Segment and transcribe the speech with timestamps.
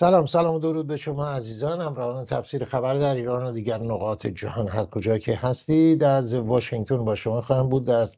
[0.00, 4.26] سلام سلام و درود به شما عزیزان همراهان تفسیر خبر در ایران و دیگر نقاط
[4.26, 4.68] جهان.
[4.68, 8.08] هر کجا که هستید از واشنگتن با شما خواهم بود در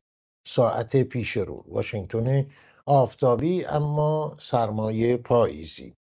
[0.47, 1.65] ساعت پیش رو.
[1.69, 2.47] واشنگتن
[2.87, 5.97] آفتابی اما سرمایه پاییزی.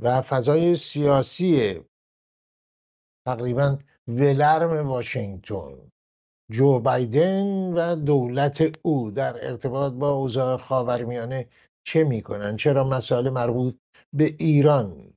[0.00, 1.80] و فضای سیاسی
[3.26, 3.78] تقریبا
[4.08, 5.90] ولرم واشنگتن.
[6.52, 11.48] جو بایدن و دولت او در ارتباط با اوضاع خاورمیانه
[11.86, 13.74] چه می‌کنن؟ چرا مسائل مربوط
[14.16, 15.14] به ایران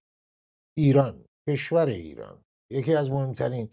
[0.78, 2.44] ایران کشور ایران.
[2.72, 3.70] یکی از مهمترین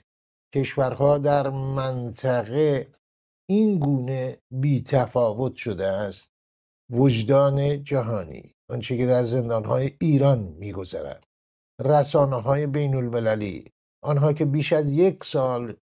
[0.55, 2.93] کشورها در منطقه
[3.49, 6.31] این گونه بی تفاوت شده است.
[6.91, 11.25] وجدان جهانی آنچه که در زندانهای ایران میگذرد.
[11.85, 13.73] رسانه های بین المللی
[14.05, 15.77] آنها که بیش از یک سال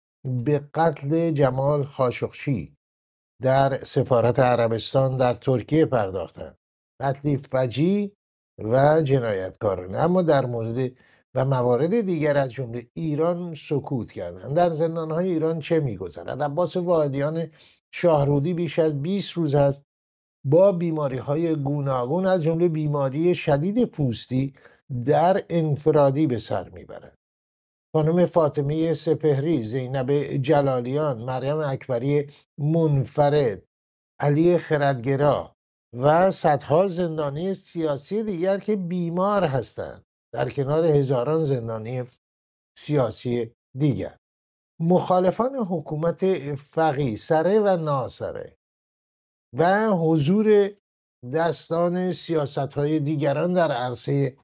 [0.46, 2.76] به قتل جمال خاشقچی
[3.42, 6.58] در سفارت عربستان در ترکیه پرداختند.
[7.02, 8.14] قتلی فجی
[8.58, 10.92] و جنایتکارانه اما در مورد
[11.36, 17.48] و موارد دیگر از جمله ایران سکوت کردند در زندانهای ایران چه میگذرد؟ عباس واحدیان
[17.92, 19.86] شاهرودی بیش از 20 روز است
[20.46, 24.54] با بیماری های گوناگون از جمله بیماری شدید پوستی
[25.06, 27.18] در انفرادی به سر می‌برد
[27.96, 33.64] خانم فاطمه سپهری زینب جلالیان مریم اکبری منفرد
[34.20, 35.53] علی خردگرا
[35.94, 40.06] و صدها زندانی سیاسی دیگر که بیمار هستند.
[40.34, 42.04] در کنار هزاران زندانی
[42.78, 44.18] سیاسی دیگر.
[44.82, 48.58] مخالفان حکومت فقی سره و ناسره
[49.58, 50.72] و حضور
[51.34, 54.38] دستان سیاست های دیگران در عرصه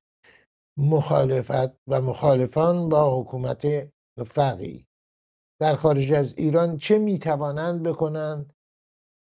[0.77, 3.91] مخالفت و مخالفان با حکومت
[4.25, 4.85] فقی
[5.61, 8.53] در خارج از ایران چه می‌توانند بکنند؟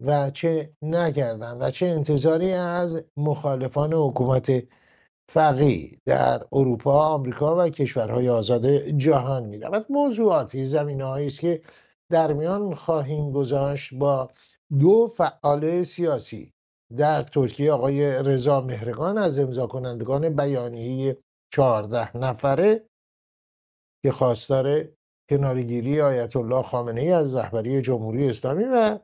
[0.02, 4.64] و چه نکردند و چه انتظاری از مخالفان حکومت
[5.30, 11.62] فقی در اروپا، آمریکا و کشورهای آزاد جهان می رود موضوعاتی زمینه است که
[12.12, 14.30] در میان خواهیم گذاشت با
[14.80, 16.54] دو فعال سیاسی
[16.98, 17.72] در ترکیه.
[17.72, 21.18] آقای رضا مهرگان از امضا کنندگان بیانیه
[21.54, 22.88] چهارده نفره
[24.04, 24.88] که خواستار
[25.30, 29.00] کنارگیری آیت الله خامنه ای از رهبری جمهوری اسلامی و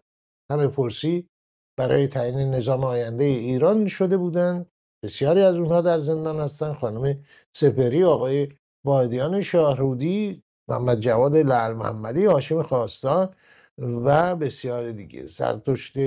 [0.51, 1.29] همه پرسی
[1.77, 4.71] برای تعیین نظام آینده ایران شده بودند
[5.03, 7.23] بسیاری از اونها در زندان هستند خانم
[7.55, 8.49] سپری آقای
[8.85, 13.35] واحدیان شاهرودی محمد جواد لعل محمدی هاشم خواستان
[13.77, 15.25] و بسیار دیگه.
[15.25, 15.97] زرتشت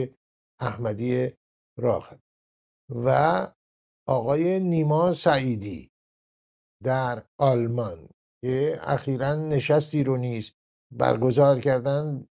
[0.61, 1.33] احمدی
[1.79, 2.19] راخت
[3.05, 3.49] و
[4.09, 5.91] آقای نیما سعیدی
[6.85, 8.09] در آلمان
[8.45, 10.53] که اخیرا نشستی رو نیز
[10.93, 12.27] برگزار کردن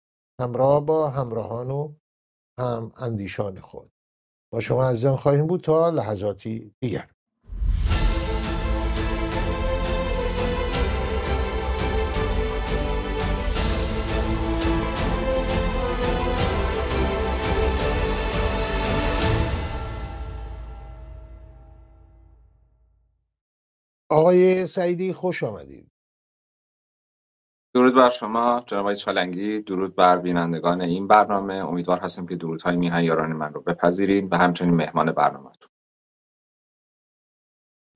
[0.41, 1.93] همراه با همراهان و
[2.59, 3.91] هم اندیشان خود.
[4.53, 7.09] با شما عزیزان خواهیم بود تا لحظاتی دیگر.
[24.09, 25.91] آقای سعیدی خوش آمدید.
[27.73, 29.61] درود بر شما جناب آقای چالنگی.
[29.61, 31.53] درود بر بینندگان این برنامه.
[31.53, 35.69] امیدوار هستم که درودهای میهن یاران من رو بپذیرین و همچنین مهمان برنامهتون.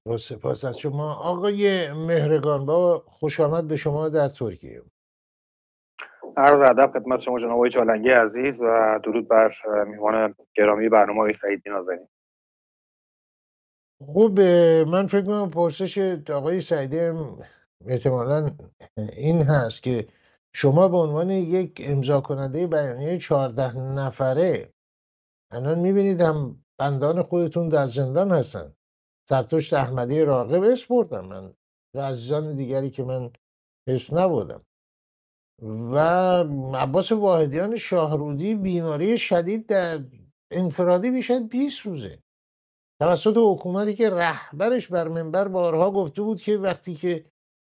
[0.08, 1.14] با سپاس از شما.
[1.14, 4.84] آقای مهرگان با خوش آمد به شما در ترکیه.
[6.38, 9.49] عرض ادب خدمت شما جناب آقای چالنگی عزیز و درود بر
[9.88, 12.08] میهمان گرامی برنامه آقای سعیدی نازنین
[14.05, 14.41] خوب
[14.88, 15.97] من فکر کنم پرسش
[16.29, 17.11] آقای سعیدی
[17.87, 18.52] احتمالا
[18.97, 20.08] این هست که
[20.55, 24.73] شما به عنوان یک امضا کننده بیانیه چهارده نفره
[25.52, 28.73] الان می‌بینید هم بندان خودتون در زندان هستن.
[29.29, 31.53] سرتشت احمدی راقب اسم بردم من
[31.96, 33.32] و عزیزان دیگری که من
[33.87, 34.66] اسم نبودم
[35.61, 35.97] و
[36.76, 39.99] عباس واحدیان شاهرودی بیماری شدید در
[40.52, 42.20] انفرادی بیش از 20 روزه.
[43.02, 47.26] توسط حکومتی که رهبرش بر منبر بارها گفته بود که وقتی که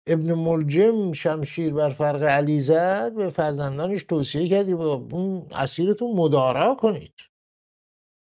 [0.07, 6.75] ابن ملجم شمشیر بر فرق علی زد به فرزندانش توصیه کردی با اون اسیرتون مدارا
[6.75, 7.13] کنید.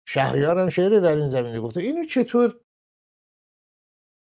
[0.07, 1.79] شهریار هم شعر در این زمینه گفته.
[1.79, 2.59] اینو چطور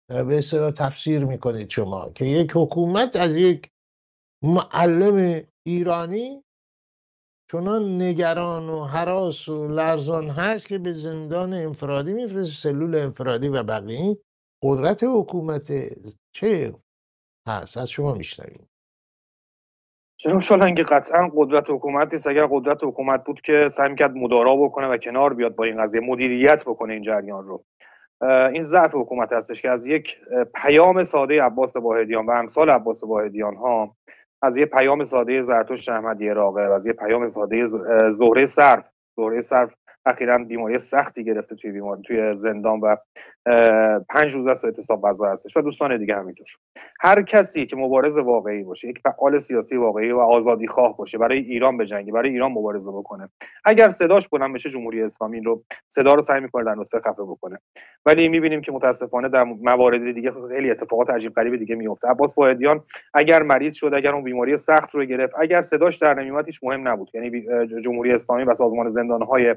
[0.10, 3.72] به اصطلاح تفسیر می‌کنید شما؟ که یک حکومت از یک
[4.44, 6.44] معلم ایرانی
[7.52, 13.64] چنان نگران و حراس و لرزان هست که به زندان انفرادی میفرسته سلول انفرادی و
[13.64, 14.18] بقیه.
[14.64, 15.72] قدرت حکومت
[16.32, 16.76] چه
[17.48, 18.70] هست از شما میشنویم.
[20.18, 24.88] جناب شالنگی قطعا قدرت حکومت نیست؟ اگر قدرت حکومت بود که سعی می‌کرد مدارا بکنه
[24.88, 27.66] و کنار بیاد با این قضیه مدیریت بکنه این جریان رو.
[28.54, 30.18] این ضعف حکومت هستش که از یک
[30.56, 33.96] پیام ساده عباس واحدیان و امثال عباس واحدیان ها
[34.42, 37.68] از یه پیام ساده زرتشت احمدی و از یه پیام ساده
[38.12, 38.90] زهره صرف.
[39.18, 42.96] زهره صرف اخیرا بیماری سختی گرفته توی بیماری توی زندان و
[44.10, 46.48] پنج روز است اعتصاب غذا هستش و دوستان دیگه همینطور.
[47.00, 51.40] هر کسی که مبارز واقعی باشه یک فعال سیاسی واقعی و آزادی خواه باشه برای
[51.40, 53.30] ایران بجنگه برای ایران مبارزه بکنه.
[53.66, 57.60] اگر صداش بلند بشه جمهوری اسلامی رو صدا رو سعی می‌کنه در نطفه خفه بکنه.
[58.06, 62.84] ولی می‌بینیم که متاسفانه در موارد دیگه خیلی اتفاقات عجیب غریب دیگه میفته عباس واحدیان
[63.14, 66.88] اگر مریض شد اگر اون بیماری سخت رو گرفت اگر صداش در نمیومد هیچ مهم
[66.88, 67.10] نبود.
[67.14, 67.46] یعنی
[67.84, 69.56] جمهوری اسلامی و سازمان زندانهای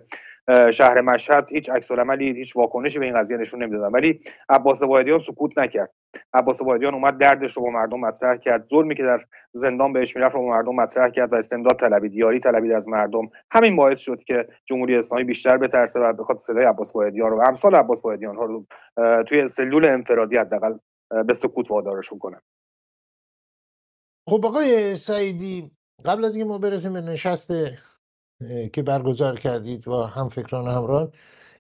[0.73, 1.91] شهر مشهد هیچ عکس
[2.21, 5.95] هیچ واکنشی به این قضیه نشون نمی‌دادن ولی عباس وایدیان سکوت نکرد.
[6.35, 8.67] عباس وایدیان اومد دردش رو با مردم مطرح کرد.
[8.69, 9.19] ظلمی که در
[9.53, 13.31] زندان بهش می‌رفت رو با مردم مطرح کرد و استمداد طلبید یاری طلبید از مردم.
[13.51, 17.43] همین باعث شد که جمهوری اسلامی بیشتر بترسه و بخواد صدای عباس وایدیان رو و
[17.43, 18.67] امثال عباس وایدیان ها رو
[19.29, 20.79] توی سلول انفرادی حداقل
[21.27, 22.41] به سکوت وادارشون کنه.
[24.29, 25.71] خب آقای سعیدی
[26.05, 27.53] قبل از اینکه ما برسیم به نشست
[28.73, 31.13] که برگزار کردید و هم فکران همراه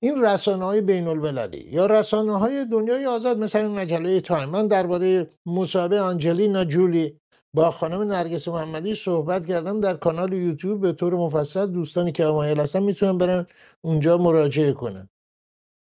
[0.03, 1.07] این رسانه های بین
[1.53, 7.21] یا رسانه های دنیای آزاد مثل مجله تایم من درباره مصاحبه آنجلینا جولی
[7.55, 11.67] با خانم نرگس محمدی صحبت کردم در کانال یوتیوب به طور مفصل.
[11.67, 13.47] دوستانی که مایل هستن می‌تونن برن
[13.85, 15.09] اونجا مراجعه کنن.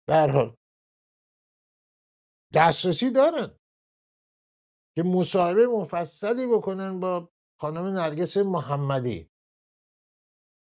[0.08, 0.56] در حال.
[2.54, 3.52] دسترسی دارن
[4.96, 7.30] که مصاحبه مفصلی بکنن با
[7.60, 9.30] خانم نرگس محمدی.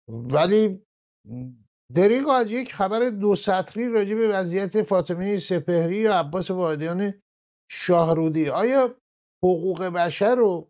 [0.09, 0.87] ولی
[1.95, 7.15] دریغ از یک خبر دو سطری راجع به وضعیت فاطمه سپهری یا عباس وادیان
[7.71, 8.49] شاهرودی.
[8.49, 8.95] آیا
[9.45, 10.69] حقوق بشر و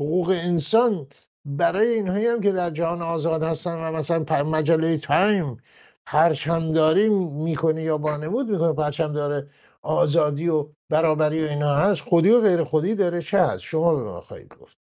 [0.00, 1.06] حقوق انسان
[1.44, 5.62] برای اینهایی هم که در جهان آزاد هستن و مثلا مجله تایم
[6.06, 9.50] پرچمداری می‌کنه یا بانمود می‌کنه پرچمدار
[9.82, 14.02] آزادی و برابری و اینا هست خودی و غیر خودی داره چه هست؟ شما به
[14.02, 14.76] ما خواهید گفت.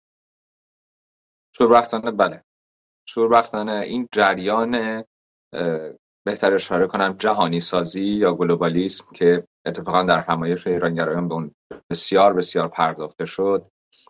[1.56, 2.44] شوربختانه بله.
[3.08, 5.04] شوربختانه این جریان
[6.24, 11.54] بهتر اشاره کنم جهانی سازی یا گلوبالیسم که اتفاقا در همایش ایرانگرایان به اون
[11.90, 13.66] بسیار بسیار پرداخته شد.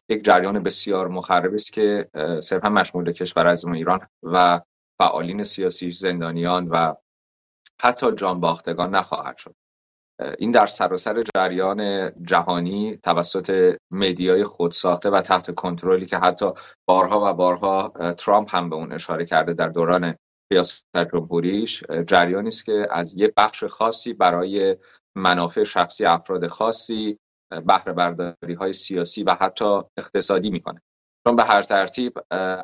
[0.09, 2.09] یک جریان بسیار مخربی است که
[2.43, 4.61] صرفا مشمول کشور از ایران و
[4.99, 6.95] فعالین سیاسی زندانیان و
[7.81, 9.55] حتی جانباختگان نخواهد شد.
[10.39, 16.47] این در سراسر جریان جهانی توسط مدیای خودساخته و تحت کنترلی که حتی
[16.87, 20.15] بارها و بارها ترامپ هم به اون اشاره کرده در دوران
[20.53, 24.77] ریاست جمهوریش جریانی است که از یک بخش خاصی برای
[25.17, 27.19] منافع شخصی افراد خاصی
[27.67, 30.83] بهره برداری های سیاسی و حتی اقتصادی می‌کنه.
[31.27, 32.19] چون به هر ترتیب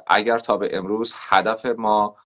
[0.07, 2.17] اگر تا به امروز هدف ما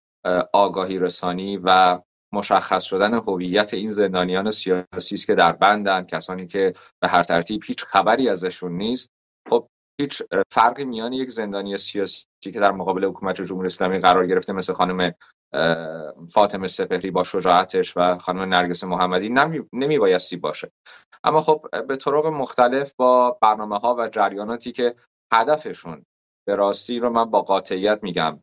[0.53, 2.01] آگاهی رسانی و
[2.35, 7.63] مشخص شدن هویت این زندانیان سیاسی است که در بندن کسانی که به هر ترتیب
[7.67, 9.11] هیچ خبری ازشون نیست
[9.49, 9.69] خب
[10.03, 14.73] هیچ فرقی میان یک زندانی سیاسی که در مقابل حکومت جمهوری اسلامی قرار گرفته مثل
[14.73, 15.15] خانم
[16.35, 19.29] فاطمه سپهری با شجاعتش و خانم نرگس محمدی
[19.73, 20.73] نمی, بایستی باشه.
[21.25, 24.95] اما خب به طرق مختلف با برنامه ها و جریاناتی که
[25.33, 26.07] هدفشون
[26.47, 28.43] به راستی رو من با قاطعیت میگم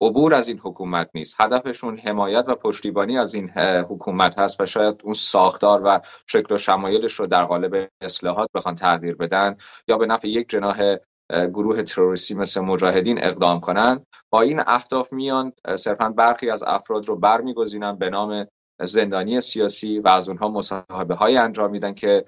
[0.00, 1.40] عبور از این حکومت نیست.
[1.40, 3.48] هدفشون حمایت و پشتیبانی از این
[3.88, 8.74] حکومت هست و شاید اون ساختار و شکل و شمایلش رو در قالب اصلاحات بخوان
[8.74, 9.56] تغییر بدن
[9.88, 10.96] یا به نفع یک جناح
[11.30, 17.16] گروه تروریستی مثل مجاهدین اقدام کنند با این اهداف میان صرفا برخی از افراد رو
[17.16, 18.46] برمیگزینن به نام
[18.80, 22.24] زندانی سیاسی و از اونها مصاحبه های انجام میدن که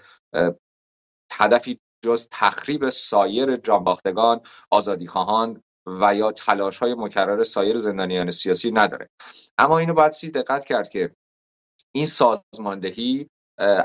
[1.33, 9.09] هدفی جز تخریب سایر جانباختگان آزادیخواهان و یا تلاش های مکرر سایر زندانیان سیاسی نداره.
[9.59, 11.15] اما اینو باید سی دقت کرد که
[11.95, 13.29] این سازماندهی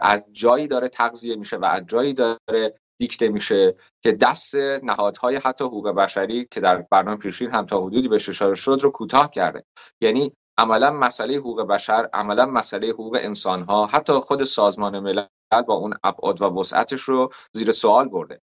[0.01, 5.63] از جایی داره تغذیه میشه و از جایی داره دیکته میشه که دست نهادهای حتی
[5.63, 9.63] حقوق بشری که در برنامه پیشین هم تا حدودی به اشاره شد رو کوتاه کرده.
[10.01, 15.25] یعنی عملا مسئله حقوق بشر عملا مسئله حقوق انسان ها حتی خود سازمان ملل
[15.67, 18.41] با اون ابعاد و وسعتش رو زیر سوال برده.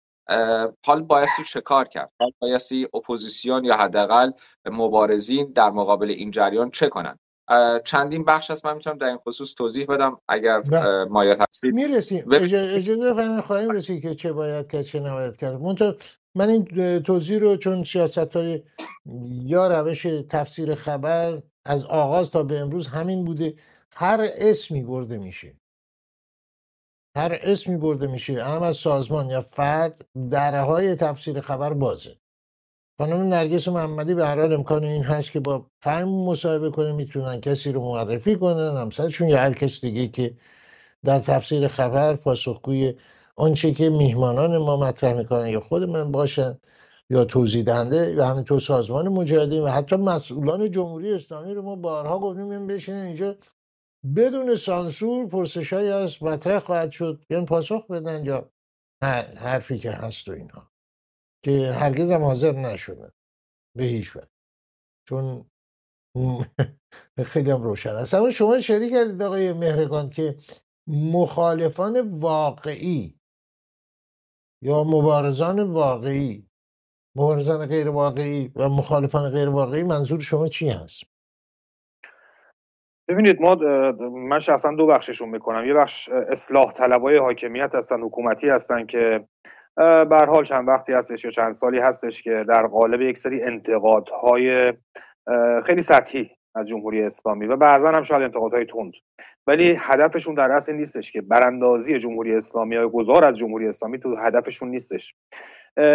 [0.85, 4.31] حال بایستی چه کار کرد؟ حال بایستی اپوزیسیون یا حداقل
[4.65, 7.19] مبارزین در مقابل این جریان چه کنند؟
[7.85, 11.05] چندین بخش هست من می‌تونم در این خصوص توضیح بدم اگر بله.
[11.05, 11.73] مایل هستید.
[11.73, 15.61] می‌رسیم اجازه بفرمایید خواهیم رسید که چه باید کرد چه نباید کرد.
[16.35, 16.65] من این
[16.99, 18.63] توضیح رو چون سیاست های
[19.25, 23.53] یا روش تفسیر خبر از آغاز تا به امروز همین بوده
[23.95, 25.55] هر اسمی برده میشه.
[27.15, 32.17] هر اسمی برده میشه هم از سازمان یا فرد درهای تفسیر خبر بازه.
[32.97, 37.41] خانم نرگس محمدی به هر حال امکان این هست که با پنج مصاحبه کنه می‌تونن
[37.41, 40.37] کسی رو معرفی کنن همسرشون یا هر کس دیگه که
[41.03, 42.93] در تفسیر خبر پاسخگوی
[43.35, 46.57] آنچه که میهمانان ما مطرح می‌کنن یا خود من باشن
[47.09, 52.19] یا توضیح دهنده و همینطور سازمان مجاهدین و حتی مسئولان جمهوری اسلامی رو ما بارها
[52.19, 53.35] گفتیم بشینن اینجا
[54.15, 57.25] بدون سانسور پرسش های از مطرح خواهد شد.
[57.29, 58.51] یا پاسخ بدن یا
[59.35, 60.71] حرفی که هست و اینها.
[61.45, 63.11] که هرگز هم حاضر نشدن
[63.77, 64.31] به هیچ وقت
[65.09, 65.45] چون
[67.25, 68.13] خیلی هم روشن است.
[68.13, 70.37] اما شما شریک کردید آقای مهرگان که
[70.87, 73.19] مخالفان واقعی
[74.63, 76.49] یا مبارزان واقعی
[77.15, 81.12] مبارزان غیر واقعی و مخالفان غیر واقعی منظور شما چی هست؟
[83.13, 83.55] ببینید ما
[84.29, 85.65] من شخصا دو بخششون می‌کنم.
[85.67, 89.27] یه بخش اصلاح طلبای حاکمیت هستن حکومتی هستن که
[89.77, 94.73] بر حال چند وقتی هستش یا چند سالی هستش که در قالب یک سری انتقادهای
[95.65, 98.93] خیلی سطحی از جمهوری اسلامی و بعضا هم شاید انتقادهای تند.
[99.47, 104.15] ولی هدفشون در اصل نیستش که براندازی جمهوری اسلامی یا گذار از جمهوری اسلامی تو
[104.15, 105.15] هدفشون نیستش.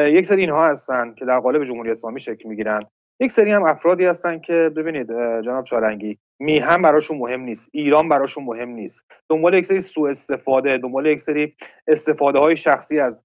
[0.06, 2.82] یک سری اینها هستن که در قالب جمهوری اسلامی شکل می‌گیرن.
[3.20, 5.08] یک سری هم افرادی هستن که ببینید
[5.44, 9.04] جناب چارنگی میهم براشون مهم نیست ایران براشون مهم نیست.
[9.28, 11.54] دنبال یک سری سوء استفاده دنبال یک سری
[11.86, 13.24] استفاده های شخصی از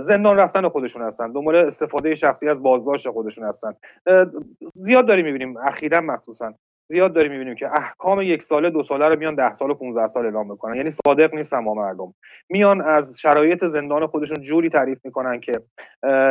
[0.00, 3.72] زندان رفتن خودشون هستن دنبال استفاده شخصی از بازداشت خودشون هستن.
[4.74, 6.54] زیاد داریم می‌بینیم اخیرا مخصوصا.
[6.88, 10.06] زیاد داریم می‌بینیم که احکام یک ساله دو ساله رو میان ده سال و 15
[10.06, 10.74] سال اعلام می‌کنن.
[10.74, 12.14] یعنی صادق نیستن با مردم.
[12.48, 15.60] میان از شرایط زندان خودشون جوری تعریف می‌کنن که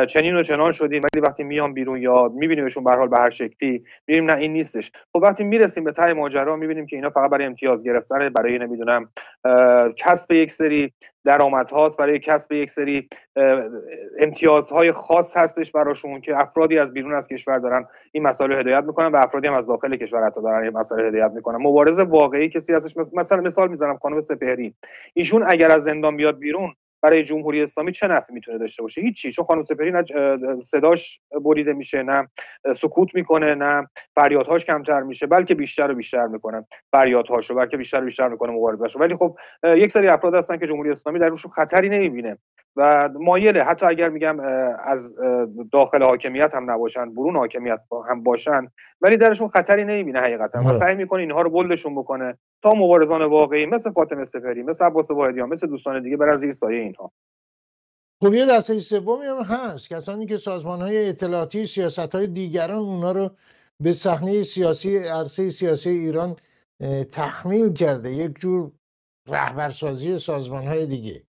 [0.06, 3.84] چنین و چنان شدیم ولی وقتی میان بیرون یا میبینیمشون به حال به هر شکلی
[4.08, 4.92] می‌بینیم نه این نیستش.
[5.12, 9.10] خب وقتی می‌رسیم به ته ماجرا می‌بینیم که اینا فقط برای امتیاز گرفتن برای نمی‌دونم
[9.96, 10.92] کسب یک سری
[11.24, 13.08] درآمد هاست برای کسب یک سری
[14.20, 19.12] امتیازهای خاص هستش براشون که افرادی از بیرون از کشور دارن این مسائل هدایت می‌کنن
[19.12, 22.72] و افرادی هم از داخل کشور حتی دارن این مسائل هدایت می‌کنن مبارز واقعی کسی
[22.74, 24.74] هستش مثلا مثال می‌زنم خانم سپهری.
[25.14, 26.74] ایشون اگر از زندان بیاد بیرون
[27.04, 30.02] برای جمهوری اسلامی چه نفعی می‌تونه داشته باشه؟ هیچی چون خانم سپهری نه
[30.62, 32.28] صداش بریده میشه نه
[32.76, 38.04] سکوت می‌کنه نه فریادهاش کمتر میشه بلکه بیشتر و بیشتر می‌کنن فریادهاشو بلکه بیشتر و
[38.04, 38.98] بیشتر می‌کنه مبارزهشو.
[38.98, 42.38] ولی خب یک سری افراد هستن که جمهوری اسلامی در روشون خطری نمی‌بینه
[42.76, 43.64] و مایله.
[43.64, 44.40] حتی اگر میگم
[44.84, 45.16] از
[45.72, 47.80] داخل حاکمیت هم نباشن برون حاکمیت
[48.10, 48.66] هم باشن
[49.00, 50.64] ولی درشون خطری نمی‌بینه حقیقتا.
[50.66, 52.38] و سعی می‌کنه اینها رو بلدشون بکنه.
[52.64, 56.50] تا مبارزان واقعی مثل فاطمه سفری مثل عباس واحدیان مثل دوستان دیگه بر از زیر
[56.50, 57.12] سایه اینها.
[58.22, 59.88] خب یه دسته سومی هم هست.
[59.88, 63.30] کسانی که سازمان های اطلاعاتی سیاست های دیگران اونا رو
[63.82, 66.36] به صحنه سیاسی عرصه سیاسی ایران
[67.12, 68.12] تحمیل کرده.
[68.12, 68.72] یک جور
[69.28, 71.22] رهبرسازی سازمان های دیگه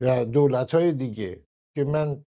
[0.00, 1.42] و دولت های دیگه
[1.74, 2.24] که من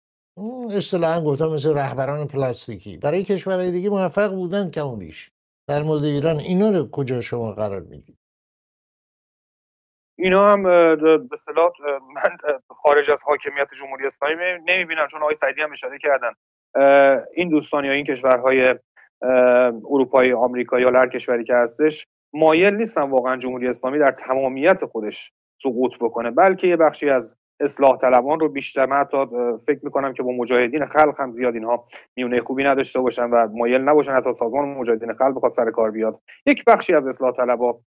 [0.70, 2.96] اصطلاحا گفتم مثل رهبران پلاستیکی.
[2.96, 5.30] برای کشورهای دیگه موفق بودن کم بیش
[5.68, 8.18] در مورد ایران اینا رو کجا شما قرار می‌دید؟
[10.18, 10.62] اینا هم
[11.28, 11.70] به صلاح
[12.14, 12.36] من
[12.68, 14.34] خارج از حاکمیت جمهوری اسلامی
[14.66, 16.32] نمی‌بینم چون آقای سعیدی هم اشاره کردن.
[17.34, 18.74] این دوستان یا این کشورهای
[19.90, 25.32] اروپایی آمریکایی یا هر کشوری که هستش مایل نیستن واقعا جمهوری اسلامی در تمامیت خودش
[25.62, 28.86] سقوط بکنه بلکه یه بخشی از اصلاح طلبان رو بیشتر.
[28.86, 29.16] من حتی
[29.66, 31.84] فکر می‌کنم که با مجاهدین خلق هم زیاد اینها
[32.16, 36.20] میونه خوبی نداشته باشن و مایل نباشن حتی سازمان مجاهدین خلق بخواد سر کار بیاد.
[36.46, 37.80] یک بخشی از اصلاح طلبا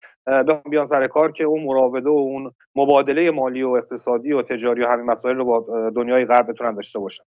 [0.71, 4.89] بیان سر کار که اون مراوده و اون مبادله مالی و اقتصادی و تجاری و
[4.89, 7.25] همین مسائل رو با دنیای غرب بتونن داشته باشن.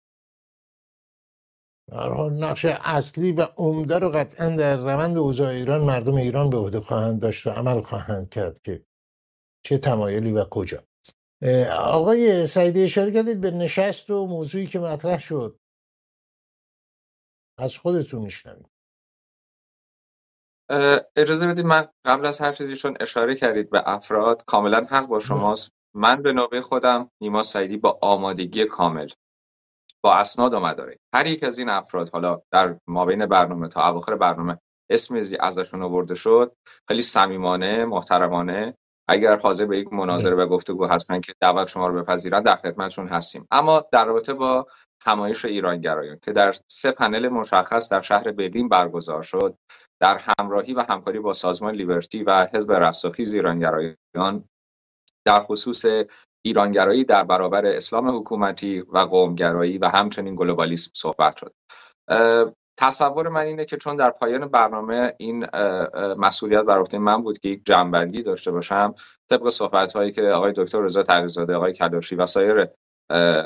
[2.39, 7.21] نقش اصلی و عمده رو قطعا در روند اوضاع ایران مردم ایران به عهده خواهند
[7.21, 8.83] داشت و عمل خواهند کرد که
[9.63, 10.83] چه تمایلی و کجا.
[11.71, 15.59] آقای سعیدی اشاره کردید به نشست و موضوعی که مطرح شد.
[17.57, 18.69] از خودتون میشنوید.
[21.15, 25.19] اجازه بدید من قبل از هر چیزی چون اشاره کردید به افراد کاملا حق با
[25.19, 25.71] شماست.
[25.95, 29.09] من به نوبه خودم نیما سعیدی با آمادگی کامل
[30.03, 30.97] با اسناد و مدارک.
[31.13, 36.15] هر یک از این افراد حالا در مابین برنامه تا اواخر برنامه اسم ازشون آورده
[36.15, 36.55] شد
[36.87, 38.77] خیلی صمیمانه محترمانه.
[39.09, 43.07] اگر حاضر به یک مناظره و گفتگو هستن که دعوت شما رو بپذیرن در خدمتشون
[43.07, 43.47] هستیم.
[43.51, 44.67] اما در رابطه با
[45.05, 49.55] همایش ایرانگرایان که در سه پنل مشخص در شهر برلین برگزار شد
[50.01, 54.43] در همراهی و همکاری با سازمان لیبرتی و حزب رستاخیز ایرانگرایان
[55.25, 55.85] در خصوص
[56.45, 61.53] ایرانگرایی در برابر اسلام حکومتی و قومگرایی و همچنین گلوبالیسم صحبت شد.
[62.79, 65.47] تصور من اینه که چون در پایان برنامه این
[66.17, 68.95] مسئولیت بر عهده من بود که یک جنبندی داشته باشم
[69.29, 72.67] طبق صحبت هایی که آقای دکتر رضا تقیزاده آقای کلاشی و سایر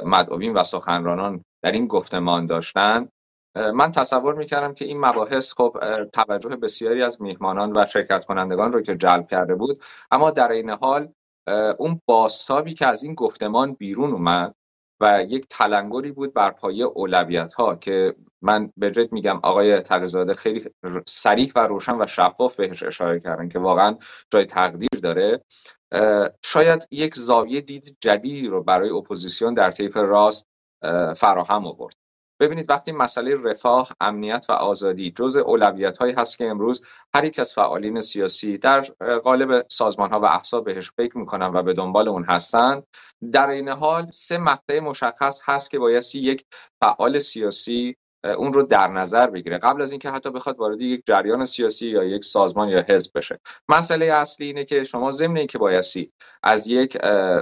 [0.05, 3.09] مدعوین و سخنرانان در این گفتمان داشتن
[3.55, 5.77] من تصور می‌کردم که این مباحث خب
[6.13, 10.69] توجه بسیاری از میهمانان و شرکت کنندگان رو که جلب کرده بود اما در این
[10.69, 11.13] حال
[11.77, 14.55] اون بازتابی که از این گفتمان بیرون اومد
[15.01, 20.33] و یک تلنگری بود بر پایه اولویت ها که من به جد میگم آقای تقی‌زاده
[20.33, 20.63] خیلی
[21.07, 23.97] صریح و روشن و شفاف بهش اشاره کردن که واقعا
[24.31, 25.41] جای تقدیر داره.
[26.43, 30.47] شاید یک زاویه دید جدیدی رو برای اپوزیسیون در طیف راست
[31.15, 31.95] فراهم آورد.
[32.39, 36.81] ببینید وقتی مسئله رفاه امنیت و آزادی جز اولویت هایی هست که امروز
[37.15, 38.81] هر یک از فعالین سیاسی در
[39.23, 42.83] قالب سازمان ها و احزاب بهش فکر می‌کنن و به دنبال اون هستن
[43.31, 46.45] در این حال سه مقطع مشخص هست که بایستی یک
[46.81, 49.57] فعال سیاسی اون رو در نظر بگیره.
[49.57, 53.39] قبل از اینکه حتی بخواد وارد یک جریان سیاسی یا یک سازمان یا حزب بشه.
[53.69, 56.11] مسئله اصلی اینه که شما ضمن اینکه بایستی
[56.43, 56.97] از یک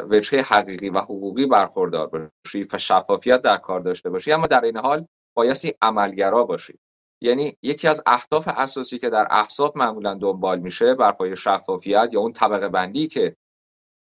[0.10, 4.78] وجهه حقیقی و حقوقی برخوردار باشی و شفافیت در کار داشته باشی اما در این
[4.78, 6.80] حال بایستی عملگرا باشی.
[7.24, 12.20] یعنی یکی از اهداف اساسی که در احزاب معمولا دنبال میشه بر پایه شفافیت یا
[12.20, 13.36] اون طبقه بندی که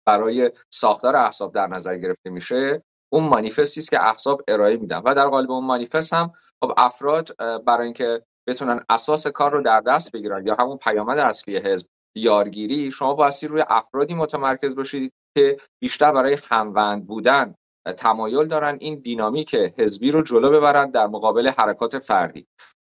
[0.07, 4.99] برای ساختار احزاب در نظر گرفته میشه اون مانیفستی است که احزاب ارائه میدن.
[5.05, 9.81] و در قالب اون مانیفست هم خب افراد برای اینکه بتونن اساس کار رو در
[9.81, 11.87] دست بگیرن یا همون پیامد اصلی حزب
[12.17, 17.55] یارگیری شما بایستی روی افرادی متمرکز باشید که بیشتر برای هموند بودن
[17.97, 22.47] تمایل دارن این دینامیک حزبی رو جلو ببرن در مقابل حرکات فردی.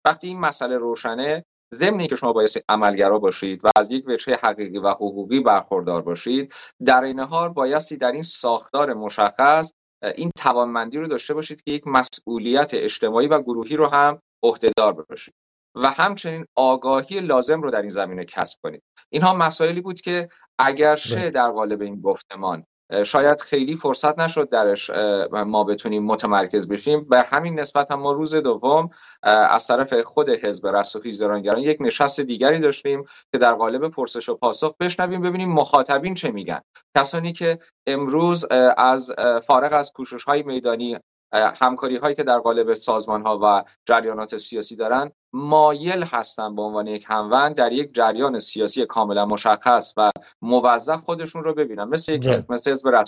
[0.06, 4.80] وقتی این مسئله روشنه ضمن که شما باید عملگرا باشید و از یک وجه حقیقی
[4.80, 6.54] و حقوقی برخوردار باشید
[6.86, 9.74] در این حال بایستی در این ساختار مشخص
[10.04, 15.34] این توانمندی رو داشته باشید که یک مسئولیت اجتماعی و گروهی رو هم عهدهدار باشید
[15.76, 20.28] و همچنین آگاهی لازم رو در این زمینه کسب کنید اینها مسائلی بود که
[20.60, 21.32] اگرچه بله.
[21.32, 22.66] در قالب این گفتمان
[23.06, 24.90] شاید خیلی فرصت نشد درش
[25.32, 27.04] ما بتونیم متمرکز بشیم.
[27.10, 28.90] به همین نسبت هم ما روز دوم
[29.24, 34.36] از طرف خود حزب رستاخیز درانگران یک نشست دیگری داشتیم که در قالب پرسش و
[34.36, 36.62] پاسخ بشنویم ببینیم مخاطبین چه میگن.
[36.98, 38.46] کسانی که امروز
[38.78, 39.12] از
[39.48, 40.98] فارغ از کوشش های میدانی
[41.34, 46.88] همکاری هایی که در قالب سازمان ها و جریانات سیاسی دارن مایل هستن به عنوان
[46.88, 51.84] یک هموند در یک جریان سیاسی کاملا مشخص و موظف خودشون رو ببینن.
[51.84, 53.08] مثل یک مثل حزب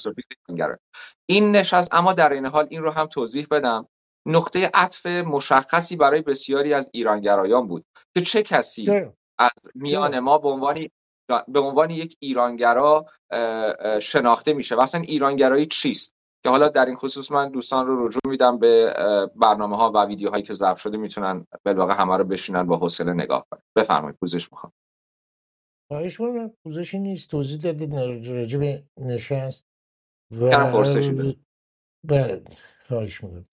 [1.25, 3.87] این نشست اما در این حال این رو هم توضیح بدم.
[4.27, 8.91] نقطه عطف مشخصی برای بسیاری از ایرانگرایان بود که چه کسی
[9.37, 10.87] از میان ما به عنوان
[11.47, 13.05] به عنوان یک ایرانگرا
[14.01, 16.14] شناخته میشه و اصلا ایرانگرایی چیست؟
[16.45, 18.93] که حالا در این خصوص من دوستان رو رجوع میدم به
[19.35, 23.45] برنامه ها و ویدیوهایی که ضبط شده می‌تونن بالواقع همه رو بشینن با حوصله نگاه
[23.51, 23.61] کنن.
[23.75, 24.73] بفرمایید پوزش می‌خوام.
[25.87, 26.53] خواهش می‌کنم.
[26.63, 27.29] پوزشی نیست.
[27.29, 27.95] توضیح دادید.
[28.29, 29.65] راجع به نشست
[30.31, 30.49] و
[32.03, 32.43] بله.
[32.87, 33.45] خواهش می‌کنم.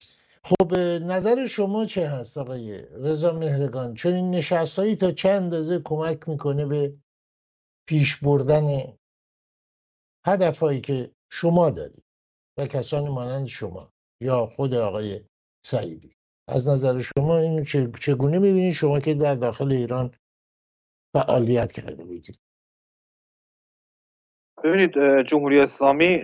[0.44, 5.80] خب نظر شما چه هست آقای رضا مهرگان؟ چون این نشست هایی تا چند اندازه
[5.84, 6.96] کمک می‌کنه به
[7.88, 8.98] پیش بردن
[10.26, 12.04] هدفهایی که شما دارید؟
[12.58, 15.20] و کسانی مانند شما یا خود آقای
[15.66, 16.12] سعیدی.
[16.48, 17.64] از نظر شما این
[18.00, 20.10] چگونه می‌بینید شما که در داخل ایران
[21.16, 22.38] فعالیت کرده بودید؟
[24.64, 26.22] ببینید جمهوری اسلامی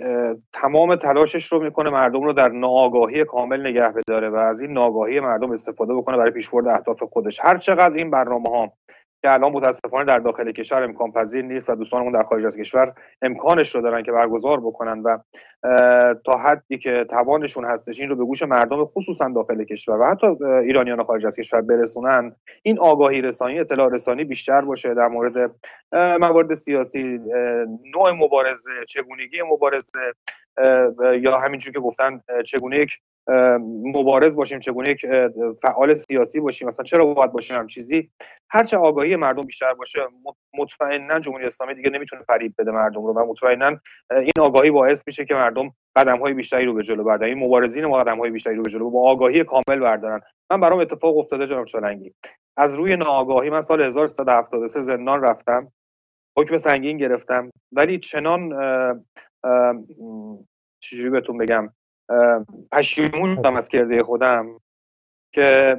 [0.52, 5.20] تمام تلاشش رو می‌کنه مردم رو در ناآگاهی کامل نگه بداره و از این ناآگاهی
[5.20, 7.40] مردم استفاده بکنه برای پیشبرد اهداف خودش.
[7.42, 8.72] هر چقدر این برنامه ها
[9.22, 12.92] که الان متاسفانه در داخل کشور امکان پذیر نیست و دوستانمون در خارج از کشور
[13.22, 15.18] امکانش رو دارن که برگزار بکنن و
[16.26, 20.26] تا حدی که توانشون هستش این رو به گوش مردم خصوصا داخل کشور و حتی
[20.44, 25.50] ایرانیان خارج از کشور برسونن این آگاهی رسانی اطلاع رسانی بیشتر باشه در مورد
[25.92, 27.02] موارد سیاسی
[27.94, 30.14] نوع مبارزه چگونگی مبارزه
[31.22, 32.92] یا همینجور که گفتن چگونه یک
[33.94, 35.06] مبارز باشیم چگونه یک
[35.62, 38.10] فعال سیاسی باشیم مثلا چرا باید باشیم هم چیزی؟
[38.50, 40.00] هرچه آگاهی مردم بیشتر باشه
[40.54, 43.76] مطمئنا جمهوری اسلامی دیگه نمی‌تونه فریب بده مردم رو و مطمئنا
[44.10, 47.32] این آگاهی باعث میشه که مردم قدم های بیشتری رو به جلو بردارن.
[47.32, 50.20] این مبارزین ما قدم های بیشتری رو به جلو با آگاهی کامل بردارن.
[50.50, 52.14] من برام اتفاق افتاده جناب چالنگی.
[52.56, 55.72] از روی ناآگاهی من سال 1373 زندان رفتم
[56.38, 58.52] حکم سنگین گرفتم ولی چنان
[60.80, 61.72] چجوری بهتون بگم؟
[62.72, 64.60] پشیمون از کرده خودم
[65.32, 65.76] که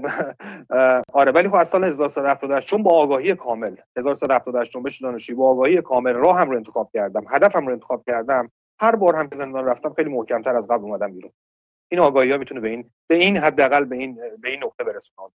[1.14, 5.82] آره ولی خب از سال 1378 چون با آگاهی کامل 1378 جنبش دانشجویی با آگاهی
[5.82, 9.66] کامل راه هم رو انتخاب کردم هدفم رو انتخاب کردم هر بار هم که زندان
[9.66, 11.32] رفتم خیلی محکمتر از قبل اومدم بیرون.
[11.92, 15.30] این آگاهی ها می‌تونه به این به این حداقل به این به این نقطه برسونه.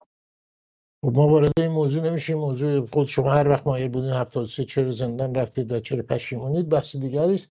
[1.05, 4.91] خب ما وارد این موضوع نمیشیم موضوع خود شما هر وقت مایل بودین 73 چرا
[4.91, 7.49] زندان رفتید و چرا پشیمونید بحث دیگری است.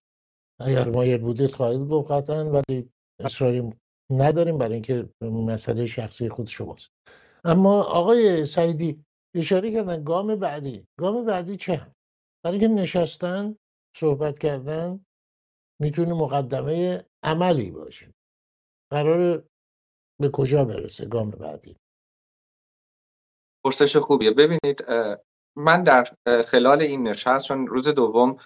[0.60, 3.72] اگر مایل بودید خواهید گفت قطعا ولی اصراری
[4.10, 6.90] نداریم برای اینکه مسئله شخصی خود شماست
[7.44, 9.04] اما آقای سعیدی
[9.36, 10.86] اشاره کردن گام بعدی.
[10.98, 11.94] گام بعدی چه
[12.44, 13.56] برای که نشستن
[13.96, 15.04] صحبت کردن
[15.80, 18.14] می‌تونه مقدمه عملی باشه.
[18.92, 19.44] قرار
[20.20, 21.76] به کجا برسه گام بعدی؟
[23.64, 24.30] پرسش خوبیه.
[24.30, 24.84] ببینید
[25.56, 26.04] من در
[26.42, 28.36] خلال این نشست چون روز دوم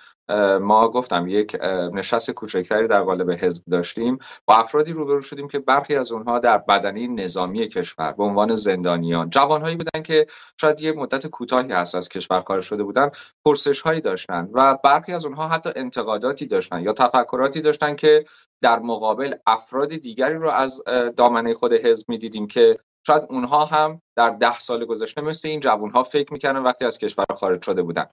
[0.60, 1.56] ما گفتم یک
[1.94, 4.18] نشست کوچکتری در قالب حزب داشتیم.
[4.46, 9.30] با افرادی روبرو شدیم که برخی از اونها در بدنی نظامی کشور به عنوان زندانیان
[9.30, 10.26] جوانهایی بودن که
[10.60, 13.10] شاید یک مدت کوتاهی هست از کشور خارج شده بودن
[13.44, 18.24] پرسش هایی داشتن و برخی از اونها حتی انتقاداتی داشتن یا تفکراتی داشتن که
[18.62, 20.82] در مقابل افراد دیگری رو از
[21.16, 26.02] دامنه خود حزب می‌دیدیم که شاید اونها هم در ده سال گذشته مثل این جوانها
[26.02, 28.06] فکر می‌کردن وقتی از کشور خارج شده بودن.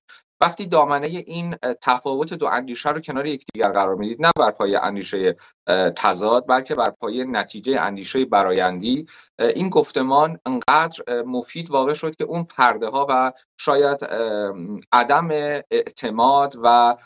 [0.45, 5.35] وقتی دامنه این تفاوت دو اندیشه رو کنار یکدیگر قرار می‌دید نه بر پایه اندیشه
[5.97, 9.05] تضاد بلکه بر پایه نتیجه اندیشه برایندی.
[9.39, 14.03] این گفتمان انقدر مفید واقع شد که اون پرده ها و شاید
[14.91, 15.29] عدم
[15.71, 16.97] اعتماد و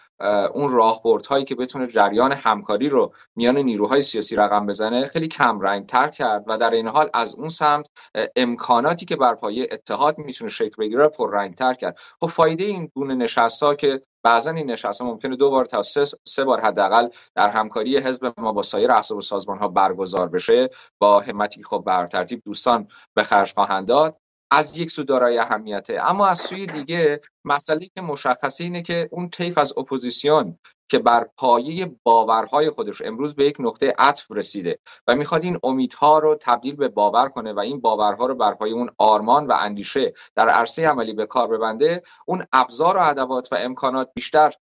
[0.53, 5.85] اون راهبردهایی که بتونه جریان همکاری رو میان نیروهای سیاسی رقم بزنه خیلی کم رنگ
[5.85, 7.87] تر کرد و در این حال از اون سمت
[8.35, 11.97] امکاناتی که بر پایه اتحاد می‌تونه شکل بگیره پر رنگ تر کرد.
[12.19, 15.81] خب فایده این گونه نشست ها که بعضا این نشست ها ممکنه دو بار تا
[15.81, 20.29] سه, سه بار حداقل در همکاری حزب ما با سایر احزاب و سازمان ها برگزار
[20.29, 20.69] بشه.
[20.99, 24.18] با همتی خب بر ترتیب دوستان به خرج خواهند داد.
[24.51, 25.99] از یک سو دارای اهمیته.
[26.01, 30.59] اما از سوی دیگه مسئله که مشخصه اینه که اون طیف از اپوزیسیون
[30.89, 36.19] که بر پایه باورهای خودش امروز به یک نقطه عطف رسیده و می‌خواد این امیدها
[36.19, 40.13] رو تبدیل به باور کنه و این باورها رو بر پایه اون آرمان و اندیشه
[40.35, 44.53] در عرصه عملی به کار ببنده اون ابزار و ادوات و امکانات بیشتر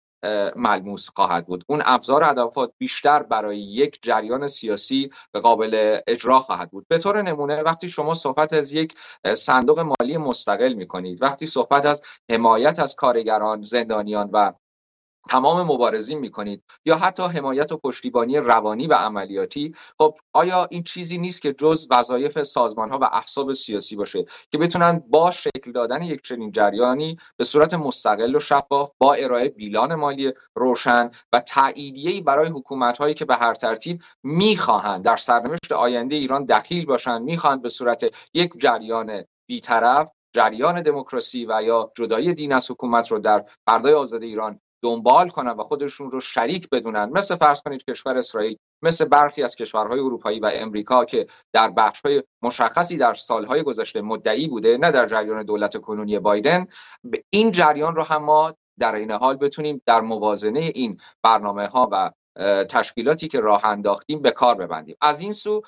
[0.55, 1.63] ملموس خواهد بود.
[1.67, 6.87] اون ابزار ادوات بیشتر برای یک جریان سیاسی قابل اجرا خواهد بود.
[6.87, 8.95] به طور نمونه وقتی شما صحبت از یک
[9.33, 12.01] صندوق مالی مستقل می کنید وقتی صحبت از
[12.31, 14.53] حمایت از کارگران زندانیان و
[15.27, 21.17] تمام مبارزین می‌کنید یا حتی حمایت و پشتیبانی روانی و عملیاتی خب آیا این چیزی
[21.17, 26.01] نیست که جز وظایف سازمان ها و احزاب سیاسی باشه که بتونن با شکل دادن
[26.01, 32.23] یک چنین جریانی به صورت مستقل و شفاف با ارائه بیلان مالی روشن و تأییدیه
[32.23, 37.61] برای حکومت هایی که به هر ترتیب می‌خواهند در سرنوشت آینده ایران دخیل باشند می‌خواهند
[37.61, 43.45] به صورت یک جریان بیطرف جریان دموکراسی و یا جدایی دین از حکومت رو در
[43.65, 47.09] فردای آزاد ایران دنبال کنن و خودشون رو شریک بدونن.
[47.09, 52.23] مثل فرض کنید کشور اسرائیل مثل برخی از کشورهای اروپایی و امریکا که در بخشهای
[52.41, 56.67] مشخصی در سالهای گذشته مدعی بوده نه در جریان دولت کنونی بایدن.
[57.29, 62.11] این جریان رو هم ما در این حال بتونیم در موازنه این برنامه ها و
[62.69, 64.95] تشکیلاتی که راه انداختیم به کار ببندیم.
[65.01, 65.61] از این سو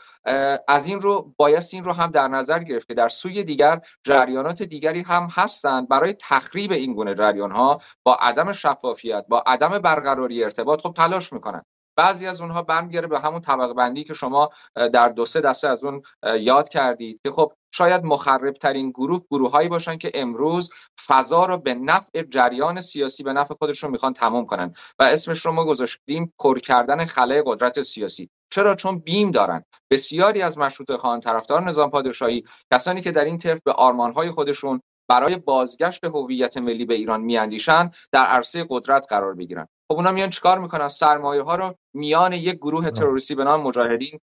[0.67, 4.63] از این رو بایست این رو هم در نظر گرفت که در سوی دیگر جریانات
[4.63, 5.88] دیگری هم هستند.
[5.88, 11.34] برای تخریب این گونه جریان ها با عدم شفافیت با عدم برقراری ارتباط خب تلاش
[11.34, 11.63] می‌کنن.
[11.95, 14.49] بعضی از اونها برمیگره به همون طبقه بندی که شما
[14.93, 16.01] در دو سه دسته از اون
[16.39, 20.69] یاد کردید که خب شاید مخرب ترین گروه گروه هایی باشن که امروز
[21.08, 24.73] فضا رو به نفع جریان سیاسی به نفع خودشون می‌خوان تمام کنن.
[24.99, 28.29] و اسمش رو ما گذاشتیم پر کردن خلای قدرت سیاسی.
[28.49, 29.63] چرا؟ چون بیم دارن.
[29.91, 34.32] بسیاری از مشروط خواهان طرفدار نظام پادشاهی کسانی که در این طرف به آرمان های
[34.32, 39.67] خودشون برای بازگشت هویت ملی به ایران میاندیشن در عرصه قدرت قرار بگیرن.
[39.91, 44.19] خب اونا میان چیکار می‌کنن؟ سرمایه ها رو میان یک گروه تروریستی به نام مجاهدین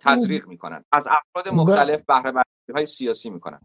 [0.00, 0.84] تزریق می‌کنن.
[0.92, 2.42] از افراد مختلف بهره
[2.74, 3.60] های سیاسی می‌کنن.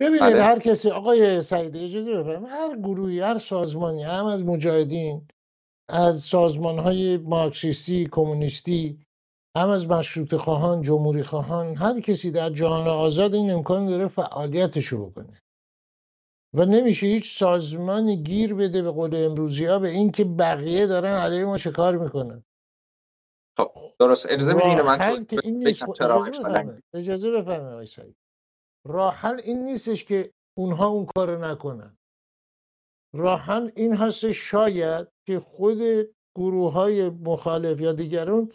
[0.00, 0.42] ببینید بله.
[0.42, 2.56] هر کسی آقای سعید اجازه بفرمایید.
[2.56, 5.28] هر گروهی هر سازمانی هم از مجاهدین
[5.88, 8.98] از سازمان های مارکسیستی کمونیستی
[9.56, 14.86] هم از مشروط خواهان جمهوری خواهان هر کسی در جهان آزاد این امکان داره فعالیتش
[14.86, 15.40] رو بکنه.
[16.54, 21.14] و نمیشه هیچ سازمانی گیر بده به قول امروزی ها به این که بقیه دارن
[21.16, 22.44] علیه ما شکار می‌کنن.
[23.58, 24.26] خب درست.
[24.30, 24.98] اجازه میدین من
[26.94, 28.16] اجازه بفرمایید.
[28.86, 31.96] راه حل این نیستش که اونها اون کارو نکنن.
[33.14, 35.78] راه حل این هست شاید که خود
[36.36, 38.52] گروه های مخالف یا دیگرون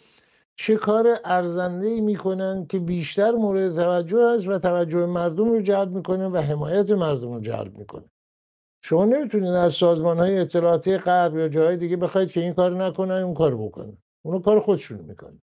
[0.56, 5.90] چه کار ارزنده ای می‌کنن که بیشتر مورد توجه است و توجه مردم رو جلب
[5.90, 8.04] می‌کنه و حمایت مردم رو جلب می‌کنه.
[8.84, 13.22] شما نمی‌تونید از سازمان های اطلاعاتی غرب یا جای دیگه بخواید که این کار نکنن
[13.22, 13.98] اون کار بکنن.
[14.24, 15.42] اونو کار خودشون می‌کنن.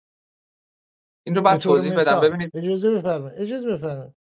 [1.28, 2.22] این رو بعد توضیح بدم.
[2.22, 2.58] ببینید.
[2.58, 4.14] اجازه بفرمایید اجازه بفرمایید.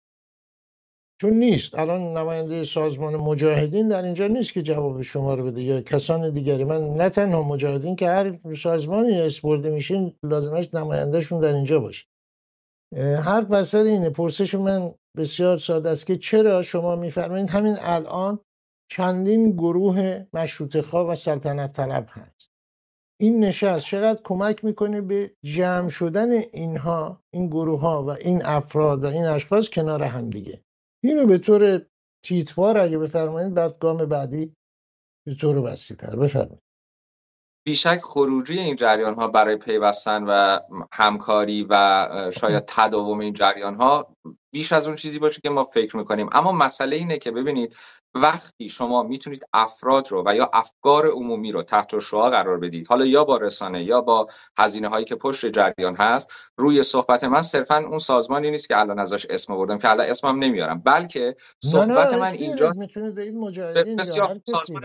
[1.21, 1.75] چون نیست.
[1.75, 6.63] الان نماینده سازمان مجاهدین در اینجا نیست که جواب شما رو بده یا کسان دیگری.
[6.63, 12.05] من نه تنها مجاهدین که هر سازمانی اسپرده میشین لازمش نمایندهشون در اینجا باشه.
[12.95, 14.09] حرف بسر اینه.
[14.09, 18.39] پرسش من بسیار ساده است که چرا شما میفرمایید همین الان
[18.91, 22.50] چندین گروه مشروط خواه و سلطنت طلب هست؟
[23.21, 29.03] این نشست چقدر کمک می‌کنه به جمع شدن اینها این گروه ها و این افراد
[29.03, 30.61] و این اشخاص کنار هم دیگه.
[31.03, 31.85] اینو به طور
[32.25, 34.53] تیتوار اگه بفرمایید بعد گام بعدی
[35.25, 36.61] به طور وسیع تر بفرمایید.
[37.67, 40.59] بیشک خروجی این جریان ها برای پیوستن و
[40.91, 44.15] همکاری و شاید تداوم این جریان ها
[44.51, 46.29] بیش از اون چیزی باشه که ما فکر می‌کنیم.
[46.31, 47.75] اما مسئله اینه که ببینید
[48.13, 53.05] وقتی شما می‌تونید افراد رو و یا افکار عمومی رو تحت شعا قرار بدید حالا
[53.05, 57.77] یا با رسانه یا با هزینه هایی که پشت جریان هست روی صحبت من صرفا
[57.77, 62.33] اون سازمانی نیست که الان ازش اسم بردم که الان اسمم نمیارم بلکه صحبت من
[62.33, 62.83] اینجاست.
[63.97, 64.83] بسیار سازمان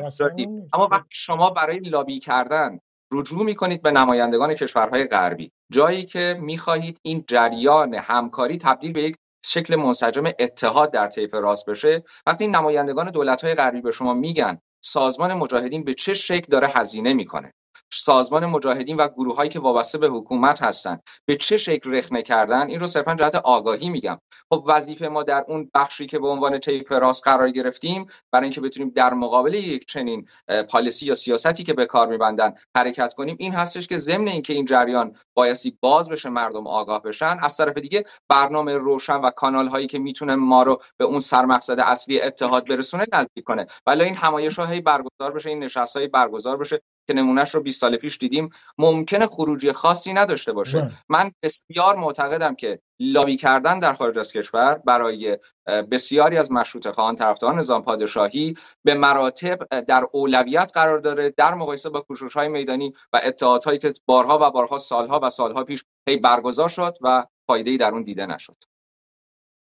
[0.73, 2.79] اما وقتی شما برای لابی کردن
[3.13, 9.17] رجوع می‌کنید به نمایندگان کشورهای غربی جایی که می‌خواهید این جریان همکاری تبدیل به یک
[9.49, 14.61] شکل منسجم اتحاد در طیف راست بشه وقتی این نمایندگان دولت‌های غربی به شما میگن
[14.81, 17.53] سازمان مجاهدین به چه شکل داره هزینه می‌کنه؟
[17.93, 22.69] سازمان مجاهدین و گروه هایی که وابسته به حکومت هستند به چه شکل رخنه کردن؟
[22.69, 24.21] این رو صرفا جهت آگاهی میگم.
[24.53, 28.61] خب وظیفه ما در اون بخشی که به عنوان طیف راست قرار گرفتیم برای اینکه
[28.61, 30.29] بتونیم در مقابل یک چنین
[30.71, 34.65] پالیسی یا سیاستی که به کار میبندن حرکت کنیم این هستش که ضمن اینکه این
[34.65, 39.87] جریان بایستی باز بشه مردم آگاه بشن از طرف دیگه برنامه روشن و کانال هایی
[39.87, 43.67] که می‌تونه ما رو به اون سرمقصد اصلی اتحاد برسونه نزدیک کنه.
[43.87, 46.83] ولی این همایش برگزار بشه این نشست برگزار بشه.
[47.07, 50.81] که نمونهش رو 20 سال پیش دیدیم ممکنه خروجی خاصی نداشته باشه.
[50.81, 50.91] بله.
[51.09, 57.15] من بسیار معتقدم که لابی کردن در خارج از کشور برای بسیاری از مشروط خواهان
[57.15, 62.93] طرفداران نظام پادشاهی به مراتب در اولویت قرار داره در مقایسه با کوشش های میدانی
[63.13, 67.77] و اتحادهایی که بارها و بارها سالها و سالها پیش هی برگزار شد و فایده
[67.77, 68.57] در اون دیده نشد.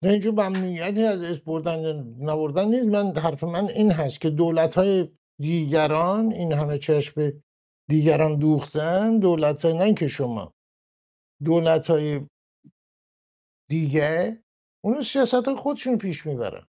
[0.03, 2.85] نه اینجور ممنوعیتی از اس بردن نبردن نیست.
[2.85, 5.09] من حرف من این هست که دولت های
[5.41, 7.43] دیگران این همه چشم به
[7.89, 10.53] دیگران دوختن دولت های نه که شما
[11.43, 12.21] دولت های
[13.69, 14.43] دیگه
[14.83, 16.67] اونو سیاست های خودشون پیش می‌برن.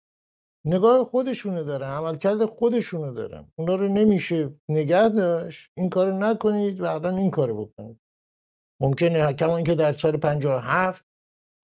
[0.66, 3.52] نگاه خودشونو دارن عملکرد خودشونو دارن.
[3.58, 5.70] اونا رو نمیشه نگه داشت.
[5.76, 8.00] این کارو نکنید و این کارو بکنید.
[8.80, 11.04] ممکنه کما که در سال 57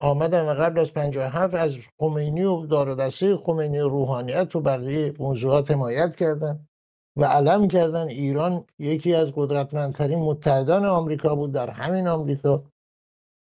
[0.01, 5.15] آمدن و قبل از 57 از خمینی و دار دسته خمینی و روحانیت و بقیه
[5.19, 6.69] موضوعات حمایت کردن.
[7.16, 12.64] و علم کردن ایران یکی از قدرتمندترین متحدان آمریکا بود در همین آمریکا.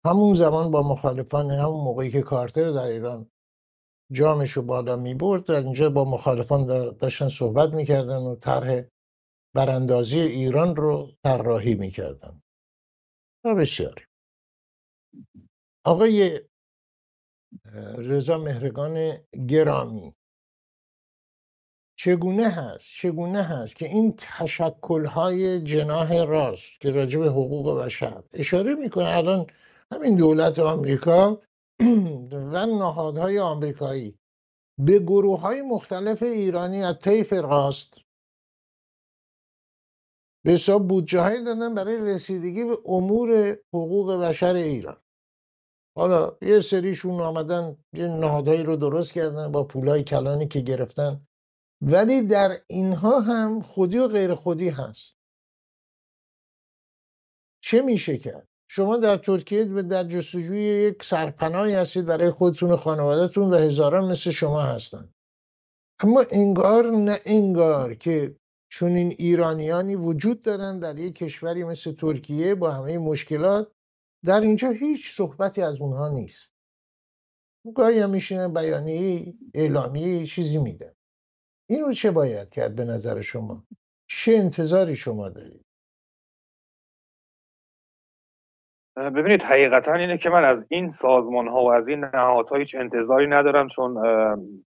[0.06, 3.30] همون زمان با مخالفان همون موقعی که کارتر در ایران
[4.12, 8.82] جامشو بالا می برد در اینجا با مخالفان داشتن صحبت می‌کردن و طرح
[9.54, 12.42] براندازی ایران رو طراحی می‌کردن.
[13.44, 14.02] و بسیاری
[15.86, 16.40] آقای
[17.98, 19.16] رضا مهرگان
[19.48, 20.14] گرامی
[21.96, 28.74] چگونه هست؟ چگونه هست که این تشکلهای جناح راست که راجع به حقوق بشر اشاره
[28.74, 29.46] می‌کنه الان
[29.92, 31.40] همین دولت آمریکا
[32.52, 34.18] و نهادهای آمریکایی
[34.78, 37.94] به گروه های مختلف ایرانی از طیف راست
[40.44, 44.96] به حساب بودجه دادن برای رسیدگی به امور حقوق بشر ایران.
[45.96, 51.26] حالا یه سریشون آمدن یه نهادهایی رو درست کردن با پولای کلانی که گرفتن.
[51.82, 55.16] ولی در اینها هم خودی و غیر خودی هست.
[57.60, 63.54] چه میشه کرد؟ شما در ترکیه در جستجوی یک سرپناهی هستید برای خودتون و خانوادهتون
[63.54, 65.14] و هزاران مثل شما هستن.
[66.00, 68.36] اما انگار نه انگار که
[68.68, 73.72] چون این ایرانیانی وجود دارن در یک کشوری مثل ترکیه با همه مشکلات
[74.24, 76.54] در اینجا هیچ صحبتی از اونها نیست.
[77.74, 80.92] گاهی هم میشینن بیانیه اعلامی چیزی میدن
[81.70, 83.64] این رو چه باید کرد به نظر شما؟
[84.10, 85.64] چه انتظاری شما دارید؟
[88.96, 93.26] ببینید حقیقتا اینه که من از این سازمان ها و از این نهادها هیچ انتظاری
[93.26, 93.94] ندارم چون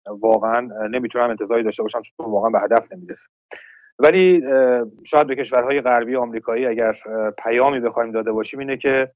[0.08, 3.28] واقعا نمی‌تونم انتظاری داشته باشم چون واقعا به هدف نمی‌رسه
[4.00, 4.42] ولی
[5.08, 6.94] شاید به کشورهای غربی آمریکایی اگر
[7.44, 9.12] پیامی بخوایم داده باشیم اینه که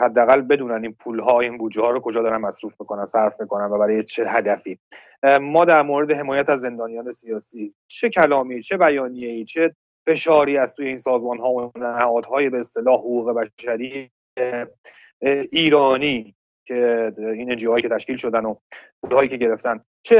[0.00, 3.64] حداقل بدونن این پول ها این بودجه ها رو کجا دارن مصروف می‌کنن صرف می‌کنن
[3.64, 4.78] و برای چه هدفی.
[5.40, 9.74] ما در مورد حمایت از زندانیان سیاسی چه کلامی چه بیانیه‌ای چه
[10.06, 14.10] فشاری از توی این سازمان ها و نهادهای به اصطلاح حقوق بشری
[15.52, 18.54] ایرانی که این انجی که تشکیل شدن و
[19.02, 20.16] پولهایی که گرفتن چه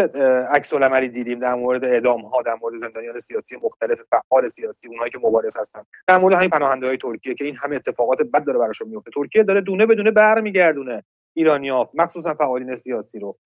[0.50, 5.10] عکس العملی دیدیم در مورد اعدام ها در مورد زندانیان سیاسی مختلف فعال سیاسی اونهایی
[5.10, 5.82] که مبارز هستن.
[6.06, 9.42] در مورد همین پناهنده های ترکیه که این همه اتفاقات بد داره براشون میفته ترکیه
[9.42, 11.02] داره دونه بدونه برمیگردونه
[11.34, 13.36] ایرانیا مخصوصا فعالین سیاسی رو.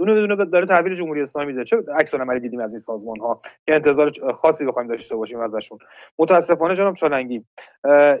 [0.00, 1.64] دونه بدونه داره تحویل جمهوری اسلامی میده.
[1.64, 5.78] چه عکس العملی دیدیم از این سازمان ها که انتظار خاصی بخوایم داشته باشیم ازشون.
[6.18, 7.44] متاسفانه جناب چالنگی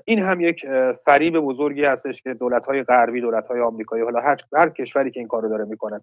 [0.04, 0.66] این هم یک
[1.04, 5.20] فریب بزرگی هستش که دولت های غربی دولت های آمریکایی حالا هر هر کشوری که
[5.20, 6.00] این کارو داره می‌کنه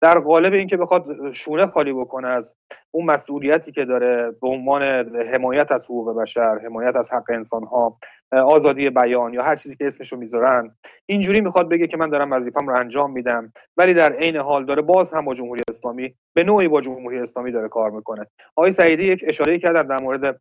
[0.00, 2.56] در قالب اینکه بخواد شونه خالی بکنه از
[2.90, 4.82] اون مسئولیتی که داره به عنوان
[5.32, 7.98] حمایت از حقوق بشر حمایت از حق انسان ها
[8.32, 10.76] آزادی بیان یا هر چیزی که اسمشو می‌ذارن
[11.06, 14.82] اینجوری می‌خواد بگه که من دارم وظیفم رو انجام میدم ولی در عین حال داره
[14.82, 18.26] باز هم با جمهوری اسلامی به نوعی با جمهوری اسلامی داره کار می‌کنه.
[18.56, 20.40] آقای سعیدی یک اشاره کردن در مورد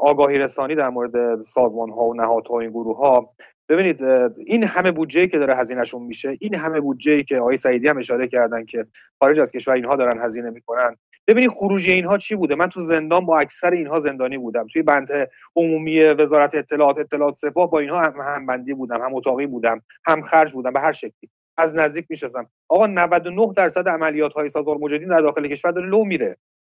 [0.00, 3.34] آگاهی رسانی در مورد سازمان ها و نهادها و این گروه ها
[3.68, 4.02] ببینید
[4.46, 8.28] این همه بودجه که داره هزینهشون میشه این همه بودجه که آقای سعیدی هم اشاره
[8.28, 8.86] کردن که
[9.20, 10.96] خارج از کشور اینها دارن هزینه می‌کنن
[11.26, 14.66] ببینید خروجی اینها چی بوده؟ من تو زندان با اکثر اینها زندانی بودم.
[14.72, 15.08] توی بند
[15.56, 20.52] عمومی وزارت اطلاعات اطلاعات سپاه با اینها هم همبندی بودم هم اتاقی بودم هم خرج
[20.52, 21.30] بودم به هر شکلی.
[21.56, 26.04] از نزدیک می‌شناسم آقا 99 درصد عملیات های سازمان مجاهدین در داخل کشور داره لو
[26.04, 26.36] میره.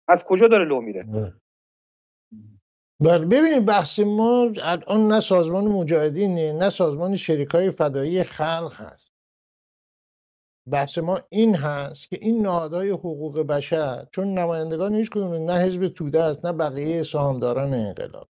[0.09, 1.05] از کجا داره لو میره؟
[3.01, 9.16] بله ببینید بحث ما الان نه سازمان مجاهدینه نه سازمان شریکای فدایی خلق هست.
[10.73, 15.89] بحث ما این هست که این نهادهای حقوق بشر چون نمایندگان هیچ کدوم نه حزب
[15.89, 18.29] توده است نه بقیه سهامداران انقلاب.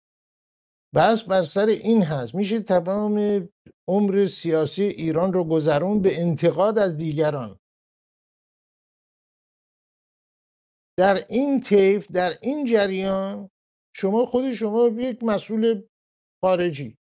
[0.96, 2.36] بس بر سر این هست.
[2.36, 3.48] میشه تمام
[3.88, 7.60] عمر سیاسی ایران رو گذرون به انتقاد از دیگران.
[10.98, 13.50] در این طیف در این جریان
[13.96, 15.84] شما خود شما یک مسئول
[16.42, 16.99] خارجی.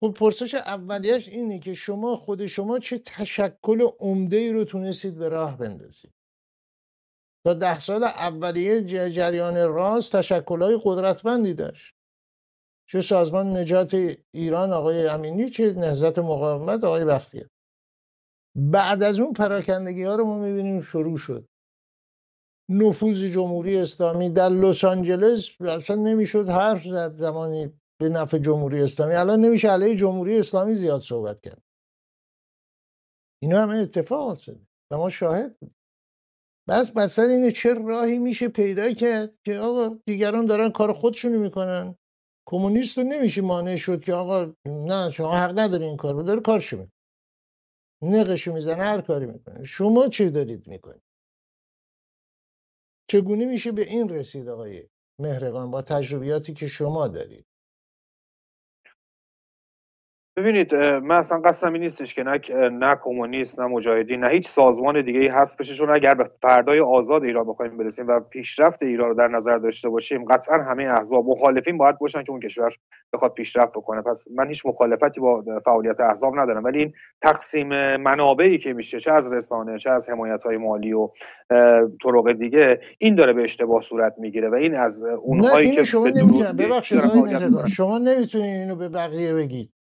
[0.00, 5.28] خب پرسش اولیش اینه که شما خود شما چه تشکل عمده ای رو تونستید به
[5.28, 6.12] راه بندازید.
[7.44, 11.94] تا ده سال اولیه جریان راست های قدرتمندی داشت.
[12.88, 13.94] چه سازمان نجات
[14.30, 17.48] ایران آقای امینی چه نهزت مقاومت آقای بختیار.
[18.56, 21.48] بعد از اون پراکندگی ها رو ما می‌بینیم شروع شد.
[22.68, 29.14] نفوذ جمهوری اسلامی در لس آنجلس اصلا نمی‌شد حرف زد زمانی به نفع جمهوری اسلامی.
[29.14, 31.62] الان نمیشه علیه جمهوری اسلامی زیاد صحبت کرد.
[33.42, 35.74] اینا همه اتفاق افتاده و ما شاهد بود
[36.68, 41.96] بس مثلا اینه چه راهی میشه پیدا کرد که آقا دیگران دارن کار خودشونو می‌کنن.
[42.48, 46.40] کمونیست رو نمیشه مانع شد که آقا نه شما حق نداری این کار رو داره
[46.40, 46.92] کارشو می‌کنه
[48.02, 49.64] نقشو می‌زنه هر کاری می‌کنه.
[49.64, 51.02] شما چه دارید می‌کنید؟
[53.10, 54.88] چگونه میشه به این رسید آقای
[55.20, 57.46] مهرگان با تجربیاتی که شما دارید؟
[60.38, 65.02] ببینید من اصلا قصدم این نیستش که نه نه کمونیست نه مجاهدین نه هیچ سازمان
[65.02, 69.14] دیگه ای هست بششون اگر به فردای آزاد ایران بخوایم برسیم و پیشرفت ایران رو
[69.14, 72.70] در نظر داشته باشیم قطعا همه احزاب مخالفین باید باشن که اون کشور
[73.12, 74.02] بخواد پیشرفت بکنه.
[74.02, 76.64] پس من هیچ مخالفتی با فعالیت احزاب ندارم.
[76.64, 81.08] ولی این تقسیم منابعی که میشه چه از رسانه چه از حمایت های مالی و
[82.02, 86.08] طرق دیگه این داره به اشتباه صورت می‌گیره و این از اونهایی که شما
[87.66, 89.77] شما نمی‌تونید اینو به بقیه بگید.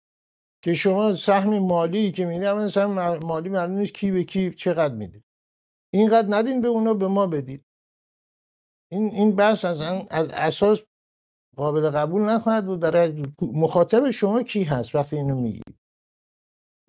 [0.66, 5.22] که شما سهم مالی که میده مثلا مالی معلوم نیست کی به کی چقدر میده.
[5.94, 7.64] اینقدر ندین به اونا به ما بدید
[8.92, 10.78] این این بحث از از اساس
[11.56, 12.80] قابل قبول نخواهد بود.
[12.80, 15.62] برای مخاطب شما کی هست؟ وقتی اینو میگی.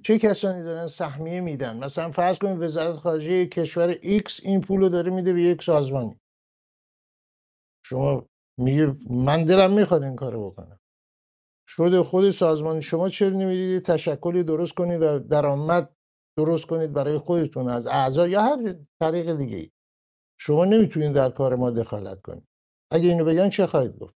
[0.03, 4.89] چه کسانی دارن سهمیه میدن؟ مثلا فرض کنید وزارت خارجه کشور X این پول رو
[4.89, 6.19] داره میده به یک سازمانی.
[7.85, 8.25] شما
[8.59, 10.79] میگه من دلم می‌خواد این کارو بکنم.
[11.77, 15.95] شده خود سازمان شما چرا نمی‌دید؟ تشکلی درست کنید و درآمد
[16.37, 19.71] درست کنید برای خودتون از اعضا یا هر طریق دیگه ای
[20.39, 22.47] شما نمی‌تونید در کار ما دخالت کنید.
[22.91, 24.15] اگه اینو بگن چه خواهید گفت؟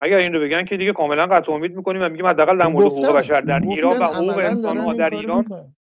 [0.00, 3.16] اگر اینو بگن که دیگه کاملا قطع امید می‌کنیم و میگیم حداقل در مورد حقوق
[3.16, 5.75] بشر در ایران و حقوق انسان ها در ایران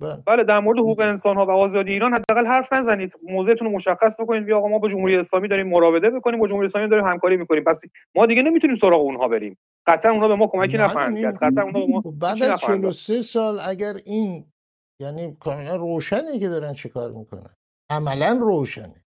[0.00, 0.22] بله.
[0.26, 3.12] بله در مورد حقوق انسان ها و آزادی ایران حداقل حرف نزنید.
[3.22, 4.44] موضعتون رو مشخص بکنید.
[4.44, 7.64] بیا آقا ما با جمهوری اسلامی داریم مراوده می‌کنیم با جمهوری اسلامی داریم همکاری می‌کنیم.
[7.64, 7.80] پس
[8.14, 9.58] ما دیگه نمی‌تونیم سراغ اونها بریم.
[9.86, 11.36] قطعا اونها به ما کمکی نخواهند کرد.
[11.36, 14.52] قطعا اونها به ما بعد از 43 سال اگر این
[15.00, 17.56] یعنی کاملا روشنه که دارن چیکار می‌کنن.
[17.90, 19.04] عملا روشنه.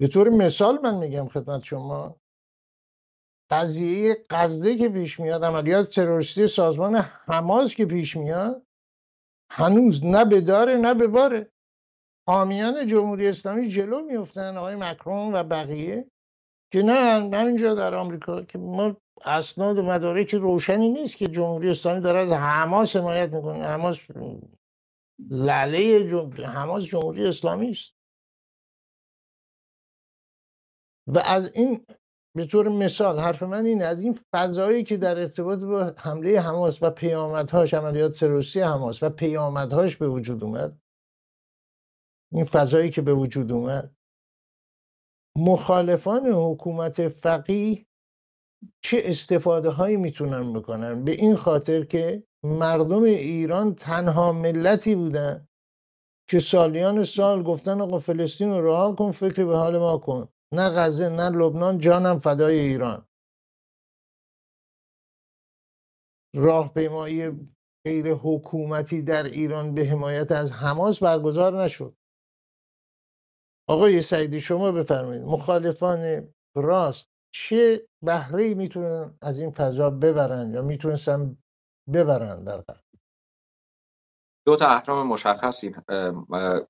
[0.00, 2.16] به طور مثال من میگم خدمت شما.
[3.50, 6.96] قضیه قصده که پیش میاد عملیات تروریستی سازمان
[7.26, 8.62] حماس که پیش میاد
[9.50, 11.52] هنوز نه به داره نه به باره.
[12.26, 16.10] حامیان جمهوری اسلامی جلو میفتن آقای مکرون و بقیه
[16.72, 16.94] که نه
[17.36, 22.30] همینجا در آمریکا که ما اسناد و مدارک روشنی نیست که جمهوری اسلامی داره از
[22.32, 23.64] حماس حمایت می‌کنه.
[23.66, 23.98] حماس
[25.30, 26.30] لعله جم...
[26.44, 27.94] حماس جمهوری اسلامی است.
[31.06, 31.86] و از این
[32.38, 36.82] به طور مثال حرف من اینه از این فضایی که در ارتباط با حمله حماس
[36.82, 40.80] و پیامدهاش عملیات تروریستی حماس و پیامدهاش به وجود اومد
[42.32, 43.96] این فضایی که به وجود اومد
[45.38, 47.86] مخالفان حکومت فقیه
[48.82, 55.48] چه استفاده هایی می‌تونن بکنن؟ به این خاطر که مردم ایران تنها ملتی بودن
[56.30, 60.28] که سالیان سال گفتن آقا فلسطین رو رها کن فکر به حال ما کن.
[60.52, 63.06] نه غزه نه لبنان جانم فدای ایران.
[66.36, 67.50] راهپیمایی
[67.86, 71.96] غیر حکومتی در ایران به حمایت از حماس برگزار نشد.
[73.68, 80.62] آقای سعیدی شما بفرمایید مخالفان راست چه بهره ای می‌تونن از این فضا ببرن یا
[80.62, 81.38] می‌تونستن
[81.94, 82.82] ببرن در قرار
[84.46, 85.12] دو تا اهرام
[85.62, 85.76] این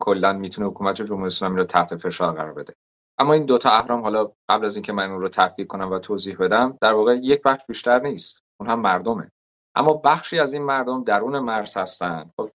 [0.01, 2.75] کلا می‌تونه حکومت جمهوری اسلامی رو تحت فشار قرار بده.
[3.19, 5.99] اما این دو تا اهرام حالا قبل از اینکه من اون رو تفکیک کنم و
[5.99, 8.43] توضیح بدم در واقع یک بخش بیشتر نیست.
[8.61, 9.31] اون هم مردمه.
[9.75, 12.51] اما بخشی از این مردم درون مرز هستن خب،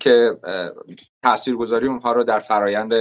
[0.00, 0.38] که
[1.24, 2.92] تاثیرگذاری اونها رو در فرایند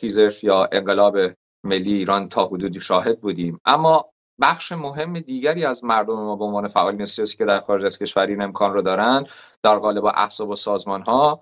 [0.00, 1.18] خیزش یا انقلاب
[1.64, 3.60] ملی ایران تا حدودی شاهد بودیم.
[3.64, 4.10] اما
[4.40, 8.26] بخش مهم دیگری از مردم ما به عنوان فعالین سیاسی که در خارج از کشور
[8.26, 9.26] این امکان رو دارن
[9.62, 11.40] در قالب احزاب و سازمان ها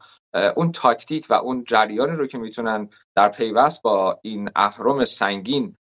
[0.56, 5.76] اون تاکتیک و اون جریانی رو که می‌تونن در پیوست با این اهرم سنگین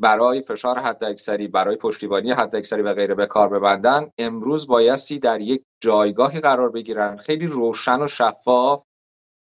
[0.00, 5.62] برای فشار حداکثری برای پشتیبانی حداکثری و غیره به کار ببندن امروز بایستی در یک
[5.82, 7.16] جایگاهی قرار بگیرن.
[7.16, 8.82] خیلی روشن و شفاف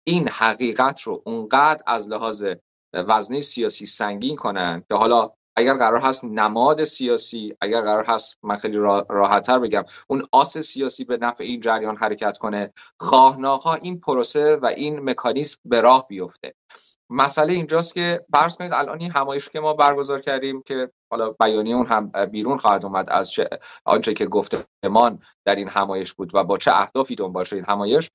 [0.08, 2.46] این حقیقت رو اونقدر از لحاظ
[2.94, 8.56] وزنه سیاسی سنگین کنن که حالا اگر قرار هست نماد سیاسی اگر قرار هست من
[8.56, 8.78] خیلی
[9.10, 14.66] راحتتر بگم اون آس سیاسی به نفع این جریان حرکت کنه خواهناها این پروسه و
[14.66, 16.54] این مکانیزم به راه بیفته.
[17.10, 21.76] مسئله اینجاست که فرض کنید الان این همایش که ما برگزار کردیم که حالا بیانیه
[21.76, 23.50] اون هم بیرون خواهد اومد از چه
[23.86, 28.10] آنچه که گفتمان در این همایش بود و با چه اهدافی دنبال شد این همایش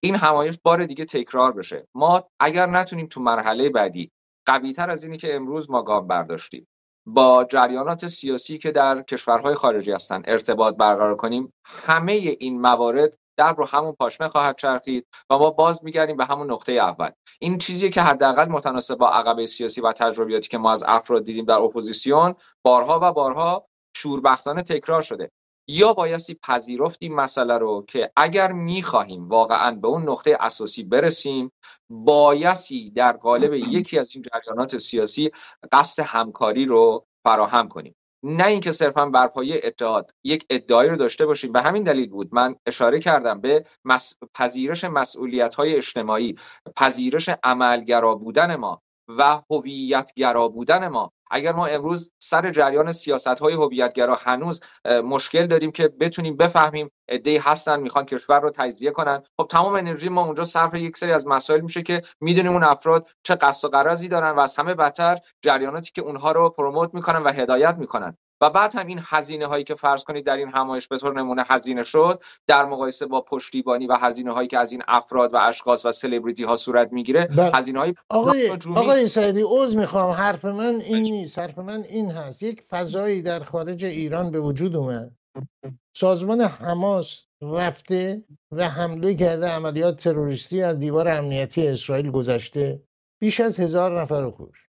[0.00, 1.86] این همایش بار دیگه تکرار بشه.
[1.94, 4.10] ما اگر نتونیم تو مرحله بعدی
[4.46, 6.68] قوی تر از اینی که امروز ما گام برداشتیم
[7.06, 13.52] با جریانات سیاسی که در کشورهای خارجی هستند ارتباط برقرار کنیم همه این موارد در
[13.52, 17.10] رو همون پاشنه خواهد چرخید و ما باز میگردیم به همون نقطه اول.
[17.40, 21.44] این چیزی که حداقل متناسب با عقبه سیاسی و تجربیاتی که ما از افراد دیدیم
[21.44, 22.34] در اپوزیسیون
[22.64, 25.30] بارها و بارها شوربختانه تکرار شده.
[25.68, 31.52] یا بایستی پذیرفت این مسئله رو که اگر می‌خواهیم واقعا به اون نقطه اساسی برسیم
[31.90, 35.30] بایستی در قالب یکی از این جریانات سیاسی
[35.72, 37.94] قصد همکاری رو فراهم کنیم.
[38.22, 41.52] نه اینکه صرفا بر پایه اتحاد یک ادعایی رو داشته باشیم.
[41.52, 43.64] به همین دلیل بود من اشاره کردم به
[44.34, 46.34] پذیرش مسئولیت های اجتماعی
[46.76, 48.82] پذیرش عملگرا بودن ما.
[49.08, 51.12] و هویتگرا بودن ما.
[51.30, 54.60] اگر ما امروز سر جریان سیاست های هویتگرا هنوز
[55.04, 60.08] مشکل داریم که بتونیم بفهمیم ایده هستن می‌خوان کشور رو تجزیه کنن خب تمام انرژی
[60.08, 63.70] ما اونجا صرف یک سری از مسائل میشه که می‌دونیم اون افراد چه قصد و
[63.70, 68.16] قرضی دارن و از همه بدتر جریاناتی که اونها رو پروموت می‌کنن و هدایت می‌کنن.
[68.40, 71.44] و بعد هم این هزینه هایی که فرض کنید در این همایش به طور نمونه
[71.46, 75.86] هزینه شد در مقایسه با پشتیبانی و هزینه هایی که از این افراد و اشخاص
[75.86, 77.50] و سلبریتی ها صورت می‌گیره بله.
[77.54, 80.10] هزینه های آقای آقای سعیدی عذر می‌خوام.
[80.10, 81.38] حرف من این نیست.
[81.38, 82.42] حرف من این هست.
[82.42, 85.12] یک فضایی در خارج ایران به وجود اومد.
[85.96, 92.82] سازمان حماس رفته و حمله کرده عملیات تروریستی از دیوار امنیتی اسرائیل گذشته.
[93.20, 94.68] بیش از هزار نفر رو کش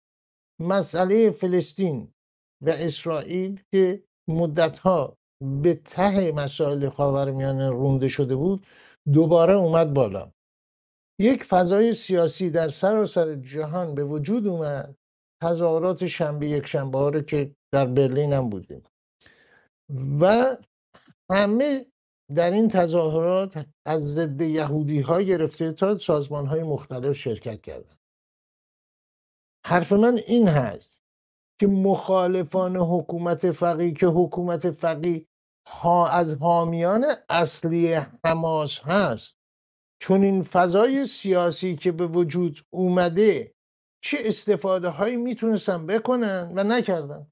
[0.59, 2.13] مسئله فلسطین
[2.62, 5.18] و اسرائیل که مدتها
[5.64, 8.66] به ته مسائل خاورمیانه رونده شده بود
[9.14, 10.32] دوباره اومد بالا.
[11.20, 14.95] یک فضای سیاسی در سراسر جهان به وجود اومد.
[15.43, 18.84] تظاهرات شنبه یک شنبه رو که در برلین هم بودیم.
[20.22, 20.58] و
[21.32, 21.86] همه
[22.36, 27.97] در این تظاهرات از ضد یهودی ها گرفته تا سازمان های مختلف شرکت کردن.
[29.66, 31.01] حرف من این هست.
[31.60, 35.28] که مخالفان حکومت فقی که حکومت فقی
[35.68, 37.93] ها از حامیان اصلی
[38.26, 39.38] حماس هست.
[40.01, 43.53] چون این فضای سیاسی که به وجود اومده
[44.03, 47.32] چه استفاده هایی می‌تونستن بکنن و نکردن؟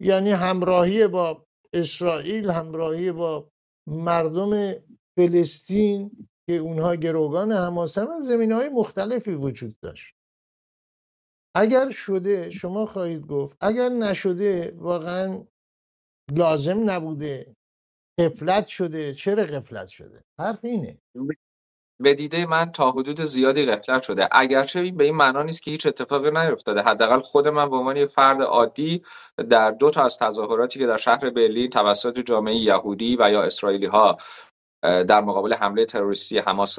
[0.00, 3.50] یعنی همراهی با اسرائیل همراهی با
[3.86, 4.72] مردم
[5.16, 10.15] فلسطین که اونها گروگان حماس هم زمین های مختلفی وجود داشت.
[11.56, 15.44] اگر شده شما خواهید گفت اگر نشده واقعا
[16.36, 17.56] لازم نبوده.
[18.20, 19.14] قفلت شده.
[19.14, 20.98] چرا قفلت شده؟ حرف اینه.
[22.00, 24.28] به دیده من تا حدود زیادی غفلت شده.
[24.32, 26.82] اگرچه به این معنا نیست که هیچ اتفاقی نیفتاده.
[26.82, 29.02] حداقل خود من به عنوان فرد عادی
[29.50, 33.86] در دو تا از تظاهراتی که در شهر برلین توسط جامعه یهودی و یا اسرائیلی
[33.86, 34.16] ها
[35.08, 36.78] در مقابل حمله تروریستی حماس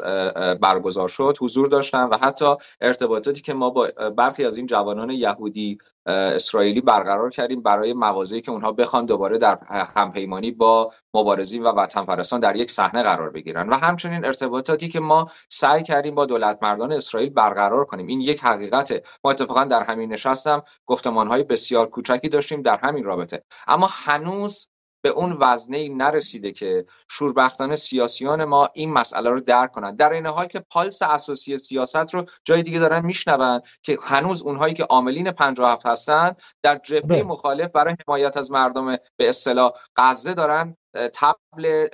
[0.61, 3.87] برگزار شد حضور داشتم و حتی ارتباطاتی که ما با
[4.17, 9.59] برخی از این جوانان یهودی اسرائیلی برقرار کردیم برای موازی که اونها بخوان دوباره در
[9.95, 13.69] همپیمانی با مبارزین و وطن پرستان در یک صحنه قرار بگیرن.
[13.69, 18.07] و همچنین ارتباطاتی که ما سعی کردیم با دولت مردان اسرائیل برقرار کنیم.
[18.07, 19.03] این یک حقیقته.
[19.23, 23.43] ما اتفاقا در همین نشستم گفتمانهای بسیار کوچکی داشتیم در همین رابطه.
[23.67, 24.69] اما هنوز
[25.07, 30.25] به اون وزنه نرسیده که شوربختانه سیاسیان ما این مسئله رو درک کنند در این
[30.25, 35.31] حال که پالس اساسی سیاست رو جای دیگه دارن میشنون که هنوز اونهایی که عاملین
[35.31, 37.23] 57 هستند در جبهه بله.
[37.23, 40.75] مخالف برای حمایت از مردم به اصطلاح غزه دارن
[41.13, 41.87] تبل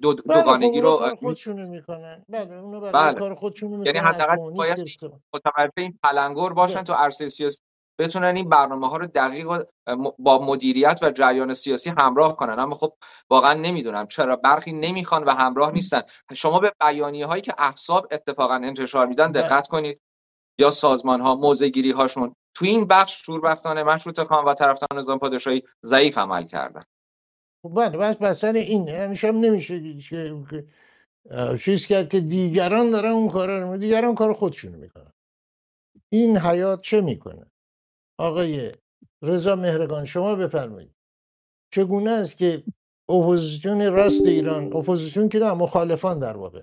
[0.00, 3.18] دو بله، دوگانگی رو خودشونو می‌کنن بله اونو برای بله.
[3.18, 4.78] کار خودشونو یعنی حداقل باید
[5.34, 6.84] متوجه این پلنگور باشن بله.
[6.84, 7.60] تو عرصه سیاسی
[7.98, 9.64] بتونن این برنامه ها رو دقیق
[10.18, 12.58] با مدیریت و جریان سیاسی همراه کنن.
[12.58, 12.94] اما خب
[13.30, 14.06] واقعا نمی‌دونم.
[14.06, 16.02] چرا برخی نمی‌خوان و همراه نیستن.
[16.34, 20.00] شما به بیانیه هایی که احساب اتفاقا انتشار میدن دقت کنید.
[20.60, 25.18] یا سازمان ها موزه گیری هاشون تو این بخش شوربختانه مشروط خان و طرفدار نظام
[25.18, 26.84] پادشاهی ضعیف عمل کردن.
[27.62, 28.88] خب بله بس مثلا این.
[28.88, 29.94] همیشه هم نمیشه
[31.60, 35.12] چیز کرد که دیگران دارن اون کارا رو دیگران کار خودشون می‌کنن.
[36.12, 37.46] این حیات چه می‌کنه؟
[38.18, 38.72] آقای
[39.22, 40.94] رضا مهرگان شما بفرمایید.
[41.74, 42.64] چگونه است که
[43.08, 46.62] اپوزیسیون راست ایران اپوزیسیون که نه مخالفان در واقع.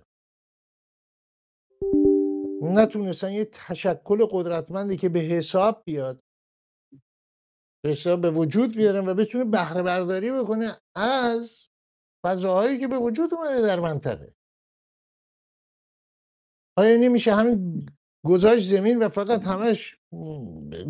[2.62, 6.22] نتونستن یه تشکل قدرتمندی که به حساب بیاد
[7.86, 11.68] حساب به وجود بیارن و بتونه بهره برداری بکنه از
[12.26, 14.36] فضاهایی که به وجود اومده در منطقه.
[16.78, 17.86] آیا نمیشه همین
[18.26, 19.97] گذاشت زمین و فقط همش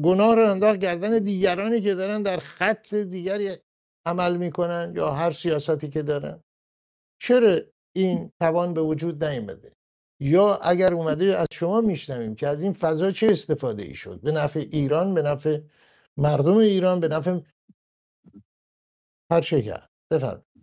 [0.03, 3.57] گناه رو انداخت گردن دیگرانی که دارن در خط دیگری
[4.05, 6.43] عمل می‌کنن یا هر سیاستی که دارن.
[7.21, 7.57] چرا
[7.95, 9.73] این توان به وجود نیامده
[10.19, 14.31] یا اگر اومده از شما میشنویم که از این فضا چه استفاده ای شد؟ به
[14.31, 15.59] نفع ایران به نفع
[16.17, 17.39] مردم ایران به نفع
[19.31, 20.54] هر چه کرد بفرمایید.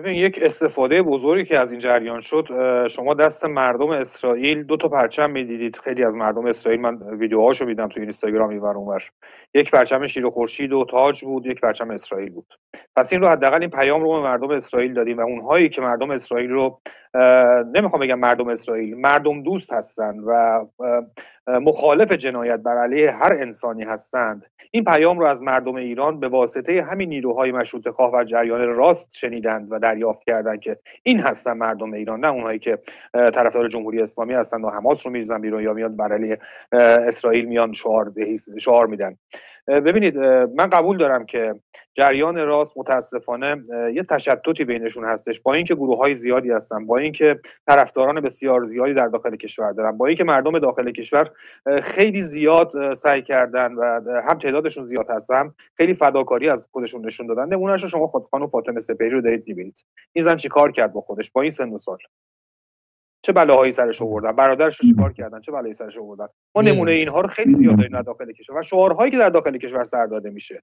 [0.00, 2.48] ببین یک استفاده بزرگی که از این جریان شد
[2.88, 5.76] شما دست مردم اسرائیل دو تا پرچم می‌دیدید.
[5.76, 9.02] خیلی از مردم اسرائیل من ویدیوهاشو میدم تو اینستاگرام اینور اونور.
[9.54, 12.54] یک پرچم شیر خورشید و تاج بود یک پرچم اسرائیل بود.
[12.96, 16.10] پس این رو حداقل این پیام رو به مردم اسرائیل دادیم و اونهایی که مردم
[16.10, 16.80] اسرائیل رو
[17.74, 20.66] نمی‌خوام بگم مردم اسرائیل مردم دوست هستن و
[21.48, 24.46] مخالف جنایت بر علیه هر انسانی هستند.
[24.70, 29.16] این پیام رو از مردم ایران به واسطه همین نیروهای مشروط خواه و جریان راست
[29.16, 32.78] شنیدند و دریافت کردند که این هستن مردم ایران نه اونهایی که
[33.14, 36.38] طرفدار جمهوری اسلامی هستند و حماس رو میریزن بیرون یا میاد بر علیه
[37.08, 38.12] اسرائیل میان شعار
[38.60, 39.16] شعار میدن.
[39.66, 40.18] ببینید
[40.56, 41.54] من قبول دارم که
[41.94, 43.56] جریان راست متاسفانه
[43.94, 45.40] یه تشتتی بینشون هستش.
[45.40, 49.98] با اینکه گروه های زیادی هستن با اینکه طرفداران بسیار زیادی در داخل کشور دارن
[49.98, 51.30] با اینکه مردم داخل کشور
[51.82, 57.06] خیلی زیاد سعی کردن و هم تعدادشون زیاد هست و هم خیلی فداکاری از خودشون
[57.06, 59.84] نشون دادن نمونهش شما خود خانم فاطمه سپهری رو دارید می‌بینید.
[60.12, 61.98] این زن چیکار کرد با خودش؟ با این سن و سال.
[63.22, 67.20] چه بلاهایی سرش آوردن برادرش رو چیکار کردن چه بلایی سرش آوردن؟ ما نمونه اینها
[67.20, 68.58] رو خیلی زیاد داریم در داخل کشور.
[68.58, 70.62] و شعارهایی که در داخل کشور سر داده میشه.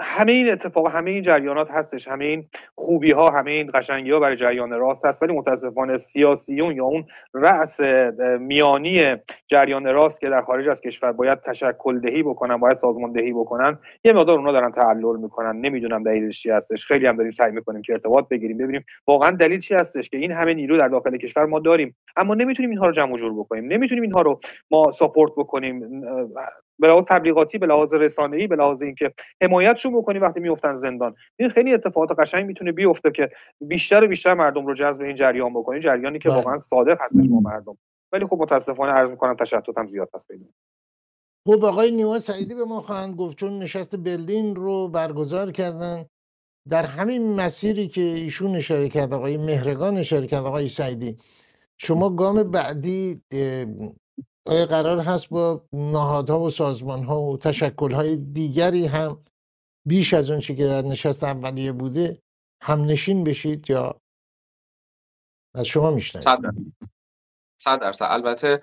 [0.00, 2.08] همه این اتفاق همه این جریانات هستش.
[2.08, 5.22] همه این خوبی ها همه این قشنگی ها برای جریان راست هست.
[5.22, 7.04] ولی متاسفانه سیاسیون یا اون
[7.34, 7.80] رأس
[8.40, 9.16] میانی
[9.46, 13.78] جریان راست که در خارج از کشور باید تشکل دهی بکنن باید سازمان دهی بکنن
[14.04, 15.60] یه مقدار اونا دارن تعلل می‌کنن.
[15.60, 16.86] نمی‌دونم دلیلش چی هستش.
[16.86, 20.32] خیلی هم داریم سعی می‌کنیم که ارتباط بگیریم ببینیم واقعا دلیل چی هستش که این
[20.32, 21.96] همه نیرو در داخل کشور ما داریم.
[22.16, 23.64] اما نمی‌تونیم اینها رو جمع جور بکنیم.
[23.64, 24.38] نمی‌تونیم اینها رو
[24.70, 26.02] ما ساپورت بکنیم.
[26.78, 29.12] به لحاظ تبلیغاتی به لحاظ رسانه‌ای به لحاظ اینکه
[29.42, 31.14] حمایتشون بکنی وقتی میفتن زندان.
[31.38, 35.52] این خیلی اتفاقات قشنگ می‌تونه بیفته که بیشتر و بیشتر مردم رو جذب این جریان
[35.54, 36.38] بکنی جریانی که بله.
[36.38, 37.78] واقعا صادق هستش با مردم.
[38.12, 40.28] ولی خب متاسفانه عرض می‌کنم تشتت هم زیاد هست
[41.48, 46.06] خب آقای نیوه سعیدی به ما خواهند گفت چون نشست برلین رو برگزار کردن.
[46.68, 51.18] در همین مسیری که ایشون اشاره کرد آقای مهرگان اشاره کرد آقای سعیدی
[51.78, 53.22] شما گام بعدی
[54.46, 59.24] آیا قرار هست با نهادها و سازمانها و تشکلهای دیگری هم
[59.86, 62.22] بیش از اون چی که در نشست اولیه بوده
[62.62, 64.00] هم نشین بشید یا
[65.54, 66.72] از شما میشنوید
[67.62, 68.06] صد درصد.
[68.10, 68.60] البته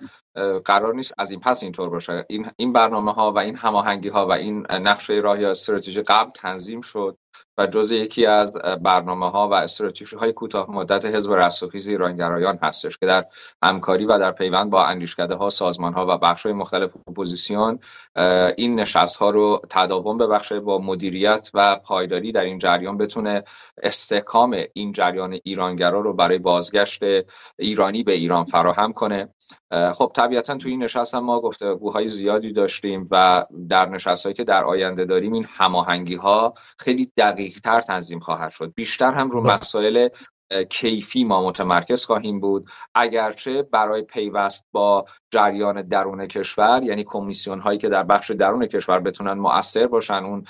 [0.64, 2.26] قرار نیست از این پس اینطور باشه.
[2.28, 6.30] این این برنامه ها و این هماهنگی ها و این نقشه راه یا استراتژی قبل
[6.30, 7.18] تنظیم شد.
[7.58, 12.98] و جز یکی از برنامه ها و استراتژی های کوتاه مدت حزب رستاخیز ایرانگرایان هستش
[12.98, 13.26] که در
[13.62, 17.78] همکاری و در پیوند با اندیشکده ها سازمان ها و بخش های مختلف اپوزیسیون
[18.56, 23.44] این نشست ها رو تداوم ببخشه با مدیریت و پایداری در این جریان بتونه
[23.82, 27.02] استحکام این جریان ایرانگرا رو برای بازگشت
[27.58, 29.28] ایرانی به ایران فراهم کنه.
[29.92, 34.64] خب طبیعتا تو این نشست هم ما گفتگوهای زیادی داشتیم و در نشست که در
[34.64, 38.72] آینده داریم این هماهنگی ها خیلی دقیق تر تنظیم خواهد شد.
[38.76, 39.54] بیشتر هم رو بله.
[39.54, 40.08] مسائل
[40.70, 42.70] کیفی ما متمرکز خواهیم بود.
[42.94, 49.00] اگرچه برای پیوست با جریان درون کشور یعنی کمیسیون هایی که در بخش درون کشور
[49.00, 50.44] بتونن مؤثر باشن اون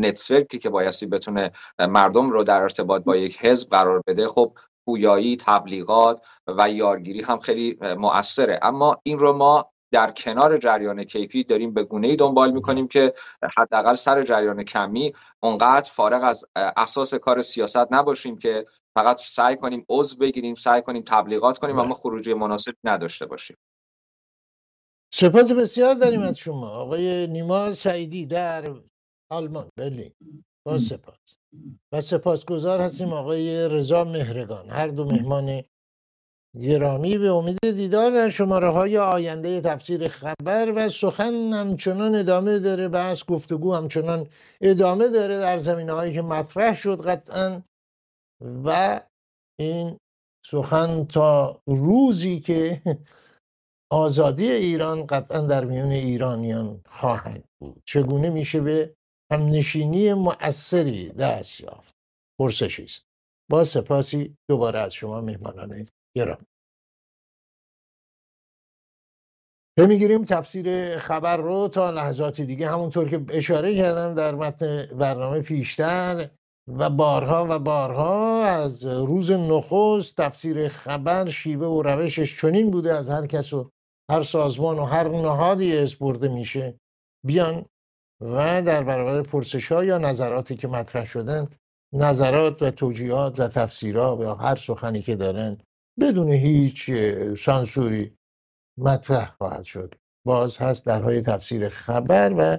[0.00, 4.52] نتورکی که بایستی بتونه مردم رو در ارتباط با یک حزب قرار بده خب
[4.84, 8.60] پویایی تبلیغات و یارگیری هم خیلی مؤثره.
[8.62, 13.14] اما این رو ما در کنار جریان کیفی داریم به گونه ای دنبال می‌کنیم که
[13.58, 15.12] حداقل سر جریان کمی
[15.42, 18.64] اونقدر فارغ از اساس کار سیاست نباشیم که
[18.94, 21.94] فقط سعی کنیم عضو بگیریم سعی کنیم تبلیغات کنیم اما بله.
[21.94, 23.56] خروجی مناسب نداشته باشیم.
[25.14, 26.70] سپاس بسیار داریم از شما.
[26.70, 28.74] آقای نیما سعیدی در
[29.30, 30.12] آلمان برلین.
[30.66, 31.16] با سپاس.
[31.92, 34.70] و سپاسگزار هستیم آقای رضا مهرگان.
[34.70, 35.64] هر دو مهمان
[36.58, 42.88] گرامی به امید دیدار در شماره های آینده تفسیر خبر و سخن همچنان ادامه داره.
[42.88, 44.28] بحث گفتگو همچنان
[44.60, 47.62] ادامه داره در زمینه هایی که مطرح شد قطعا.
[48.64, 49.00] و
[49.60, 49.98] این
[50.46, 52.82] سخن تا روزی که
[53.92, 57.82] آزادی ایران قطعا در میون ایرانیان خواهد بود.
[57.84, 58.94] چگونه میشه به
[59.32, 61.94] همنشینی مؤثری دست یافت؟
[62.40, 63.04] پرسشی است.
[63.50, 65.86] با سپاسی دوباره از شما مهمانان
[66.16, 66.46] گرام
[69.78, 76.30] می‌گیریم تفسیر خبر رو تا لحظات دیگه همونطور که اشاره کردم در متن برنامه پیشتر
[76.68, 83.08] و بارها و بارها از روز نخست تفسیر خبر شیوه و روشش چنین بوده از
[83.08, 83.70] هر کس و
[84.10, 86.80] هر سازمان و هر نهادی اسپرده میشه
[87.26, 87.64] بیان
[88.20, 91.48] و در برابر پرسش ها یا نظراتی که مطرح شدن
[91.92, 95.58] نظرات و توجیهات و تفسیرها یا هر سخنی که دارن
[96.00, 96.90] بدون هیچ
[97.38, 98.16] سانسوری
[98.78, 99.94] مطرح خواهد شد.
[100.26, 102.58] باز هست درهای تفسیر خبر و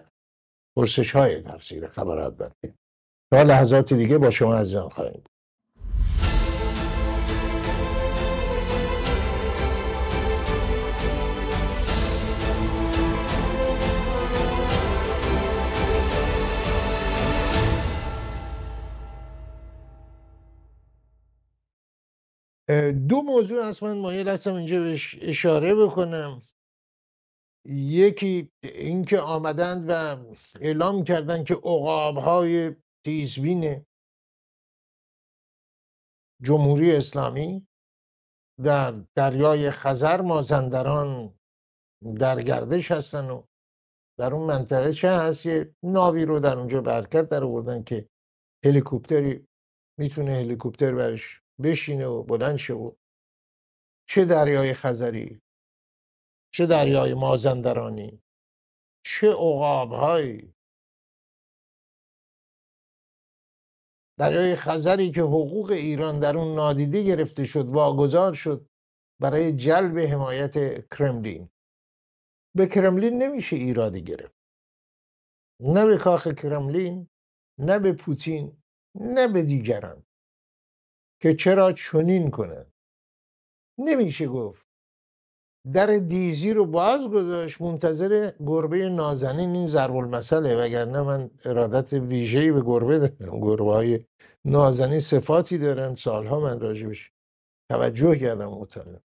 [0.78, 2.74] پرسش های تفسیر خبرات بده
[3.34, 5.24] تا لحظات دیگه با شما عزیزان خواهیم
[23.10, 23.84] دو موضوع هست.
[23.84, 26.42] من مایل هستم اینجا بهش اشاره بکنم.
[27.66, 30.26] یکی اینکه آمدند و
[30.62, 33.86] اعلام کردند که عقاب های تیزبین
[36.44, 37.68] جمهوری اسلامی
[38.64, 41.40] در دریای خزر مازندران
[42.20, 43.44] در گردش هستن و
[44.20, 48.10] در اون منطقه چه هست؟ یه ناوی رو در اونجا برکت در آوردن که
[48.66, 49.48] هلیکوپتری
[50.00, 52.92] می‌تونه هلیکوپتر برش بشینه و بلند شه و
[54.10, 55.42] چه دریای خزری
[56.54, 58.22] چه دریای مازندرانی
[59.06, 60.54] چه هایی
[64.20, 68.70] دریای خزری که حقوق ایران در اون نادیده گرفته شد واگذار شد
[69.22, 70.56] برای جلب حمایت
[70.90, 71.50] کرملین.
[72.56, 74.36] به کرملین نمیشه ایرادی گرفت.
[75.60, 77.10] نه به کاخ کرملین
[77.60, 78.64] نه به پوتین
[78.96, 80.06] نه به دیگران.
[81.22, 82.66] که چرا چنین کنه.
[83.78, 84.66] نمیشه گفت.
[85.74, 92.52] در دیزی رو باز گذاشت منتظر گربه نازنین این ضرب المثله وگرنه من ارادت ویژه‌ای
[92.52, 93.40] به گربه دارم.
[93.42, 94.06] گربه های
[94.46, 95.96] نازنین صفاتی دارن.
[95.96, 97.12] سالها من راجبش
[97.72, 99.02] توجه کردم مطالعه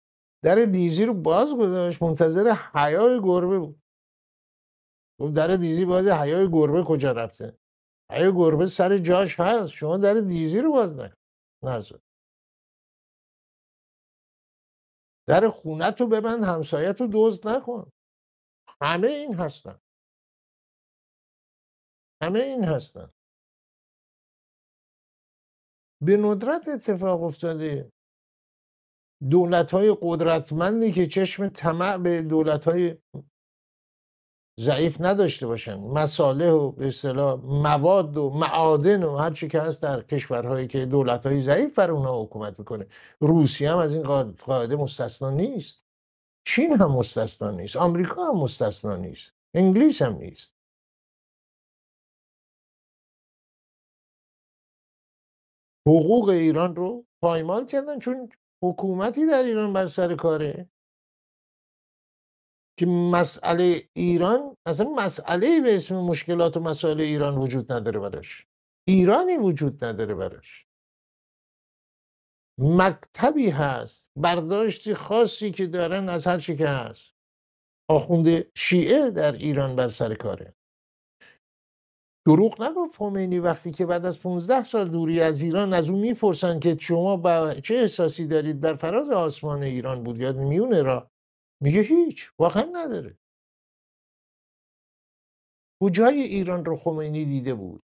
[0.45, 3.83] در دیزی رو باز گذاشت منتظر حیای گربه بود.
[5.35, 7.59] در دیزی باز حیای گربه کجا رفته؟
[8.13, 9.69] حیای گربه سر جاش هست.
[9.69, 11.22] شما در دیزی رو باز نکن.
[11.65, 12.01] نزد
[15.29, 17.91] در خونت رو ببند همسایت رو دزد نکن.
[18.81, 19.79] همه این هستن.
[22.23, 23.11] همه این هستن.
[26.03, 27.93] به ندرت اتفاق افتاده.
[29.31, 32.99] دولت های قدرتمندی که چشم طمع به دولت های
[34.63, 35.75] ضعیف نداشته باشن.
[35.79, 40.87] مساله و به اصطلاح مواد و معادن و هر چی که هست در کشورهایی که
[40.87, 42.87] دولت های ضعیف بر اونها حکومت می‌کنه.
[43.21, 44.03] روسیه هم از این
[44.33, 45.85] قاعده مستثنا نیست.
[46.47, 47.77] چین هم مستثنا نیست.
[47.77, 49.33] آمریکا هم مستثنا نیست.
[49.55, 50.55] انگلیس هم نیست.
[55.89, 58.29] حقوق ایران رو پایمال کردن چون
[58.63, 60.69] حکومتی در ایران بر سر کاره.
[62.79, 68.47] که مسئله ایران اصلا مسئله به اسم مشکلات و مسائل ایران وجود نداره براش.
[68.89, 70.67] ایرانی وجود نداره براش.
[72.59, 77.13] مکتبی هست برداشتی خاصی که دارن از هر چی که هست.
[77.91, 80.55] آخوند شیعه در ایران بر سر کاره.
[82.27, 86.61] دروغ نگفت خمینی وقتی که بعد از 15 سال دوری از ایران از اون می‌پرسن
[86.61, 91.12] که شما با چه احساسی دارید؟ بر فراز آسمان ایران بود یا میونه را
[91.63, 93.19] میگه هیچ واقعا نداره.
[95.83, 97.83] کجای ایران رو خمینی دیده بود؟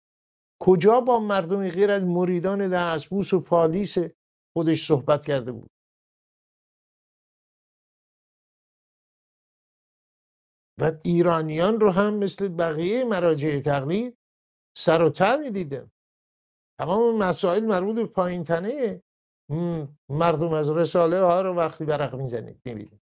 [0.63, 3.97] کجا با مردم غیر از مریدان دستبوس و پالیس
[4.57, 5.71] خودش صحبت کرده بود؟
[10.81, 14.19] و ایرانیان رو هم مثل بقیه مراجع تقلید
[14.77, 15.91] سر و ته می‌دیدن
[16.81, 19.03] تمام مسائل مربوط به پایین تنه.
[20.09, 23.01] مردم از رساله ها رو وقتی برق می‌زنید می‌بینید.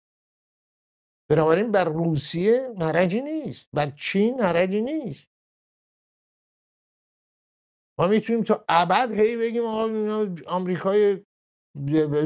[1.31, 3.67] بنابراین بر روسیه حرجی نیست.
[3.73, 5.29] بر چین حرجی نیست.
[7.99, 11.25] ما می‌تونیم تا ابد هی بگیم آقا آمریکای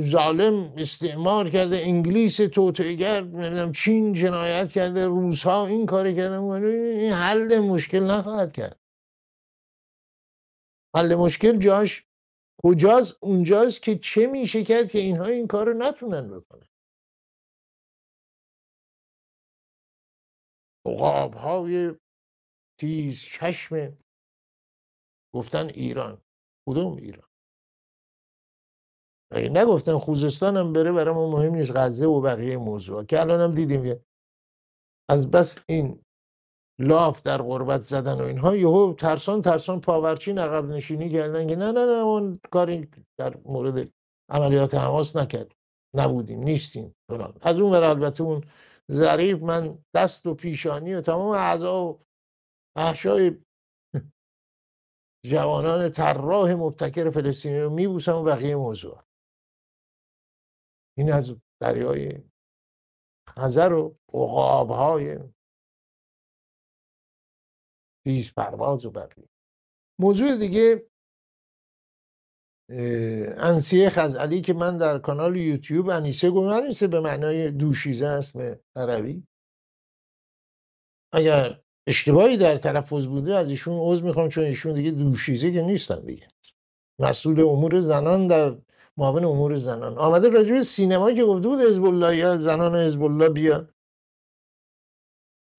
[0.02, 7.14] ظالم استعمار کرده انگلیس توتعگر نمی‌دونم چین جنایت کرده روس ها این کاری کرده این
[7.14, 8.80] حل مشکل نخواهد کرد.
[10.96, 12.06] حل مشکل جاش
[12.64, 16.68] کجاست؟ اونجاست که چه میشه کرد که اینها این کار رو نتونن بکنن.
[20.86, 21.96] عقاب های
[22.80, 23.98] تیز چشم
[25.36, 26.22] گفتن ایران.
[26.70, 27.28] کدوم ایران؟
[29.32, 33.42] اگه نگفتن خوزستان هم بره برای ما مهم نیست غزه و بقیه موضوع که الان
[33.42, 34.00] هم دیدیم
[35.10, 36.02] از بس این
[36.80, 41.72] لاف در غربت زدن و اینها یهو ترسان ترسان پاورچین عقب نشینی کردن که نه
[41.72, 43.92] نه نه اون کاری در مورد
[44.30, 45.52] عملیات حماس نکرد.
[45.96, 46.96] نبودیم نیستیم
[47.42, 48.44] از اون ور البته اون
[48.92, 52.06] ظریف من دست و پیشانی و تمام اعضا و
[52.76, 53.46] احشای
[55.26, 59.04] جوانان طراح مبتکر فلسطینی رو میبوسم و بقیه موضوع.
[60.98, 62.24] این از دریای
[63.30, 65.20] خزر و عقاب های
[68.06, 69.30] تیز پرواز و بقیه.
[70.00, 70.90] موضوع دیگه
[72.70, 78.60] انسیه خزعلی که من در کانال یوتیوب انیسه گفتم انیسه به معنای دوشیزه است به
[78.76, 79.24] عربی.
[81.14, 86.00] اگر اشتباهی در تلفظ بوده از ایشون عضو می‌خوام چون ایشون دیگه دوشیزه که نیستن
[86.00, 86.28] دیگه.
[87.00, 88.58] مسئول امور زنان در
[88.98, 89.98] معاون امور زنان.
[89.98, 93.76] آمده راجع سینما که گفته بود حزب یا زنان حزب الله بیاد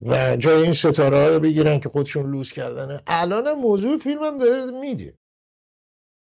[0.01, 4.37] و جای این ستاره ها رو بگیرن که خودشون لوس کردنه الان موضوع فیلم هم
[4.37, 5.17] داره میده.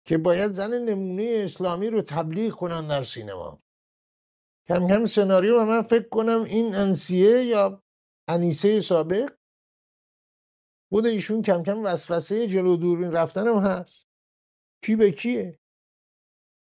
[0.07, 3.63] که باید زن نمونه اسلامی رو تبلیغ کنن در سینما.
[4.69, 7.83] کم کم سناریو و من فکر کنم این انسیه یا
[8.29, 9.33] انیسه سابق
[10.93, 14.07] خود ایشون کم کم وسوسه جلو دورین رفتن هم هست.
[14.83, 15.59] کی به کیه؟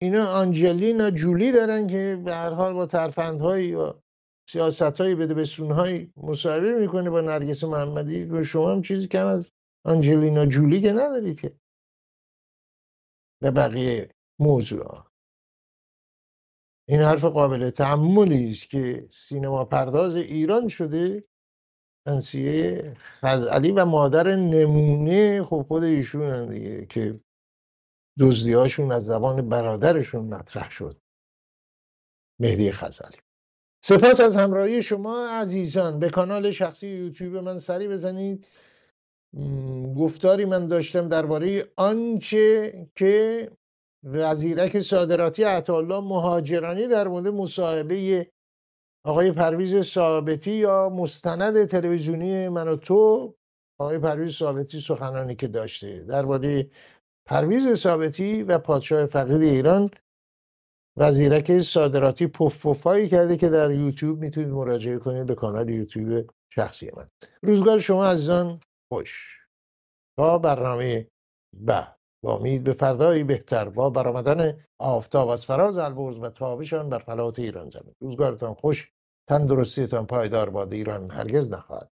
[0.02, 4.04] اینا آنجلینا جولی دارن که به هر حال با ترفندهایی یا
[4.50, 8.24] سیاست های بده بسون مصاحبه می‌کنه با نرگس محمدی.
[8.24, 9.46] و شما هم چیزی کم از
[9.86, 11.59] آنجلینا جولی که ندارید که.
[13.42, 14.10] به بقیه
[14.40, 15.06] موضوع
[16.90, 21.24] این حرف قابل تعملی است که سینما پرداز ایران شده.
[22.08, 27.20] انسیه خزعلی و مادر نمونه خب خود ایشون دیگه که
[28.20, 31.02] دزدیهاشون از زبان برادرشون مطرح شد.
[32.40, 33.18] مهدی خزعلی
[33.86, 36.00] سپاس از همراهی شما عزیزان.
[36.00, 38.48] به کانال شخصی یوتیوب من سری بزنید.
[39.98, 43.52] گفتاری من داشتم درباره آنچه که
[44.04, 48.28] وزیرک صادراتی عطاالله مهاجرانی در مورد مصاحبه
[49.06, 53.34] آقای پرویز ثابتی یا مستند تلویزیونی من و تو
[53.80, 56.00] آقای پرویز ثابتی سخنانی که داشته.
[56.00, 56.70] درباره
[57.26, 59.90] پرویز ثابتی و پادشاه فقید ایران
[60.98, 67.08] وزیرک صادراتی پفپفایی کرده که در یوتیوب می‌تونید مراجعه کنید به کانال یوتیوب شخصی من.
[67.42, 68.60] روزگار شما عزیزان
[68.94, 69.38] خوش.
[70.18, 71.08] تا برنامه
[71.54, 71.88] به.
[72.24, 73.70] با امید به فردایی بهتر.
[73.70, 77.96] با برآمدن آفتاب از فراز البرز و تابشان بر فلات ایران زمین.
[78.02, 78.92] روزگارتان خوش
[79.30, 80.74] تندرستیتان پایدار باد.
[80.74, 81.90] ایران هرگز نخواهد.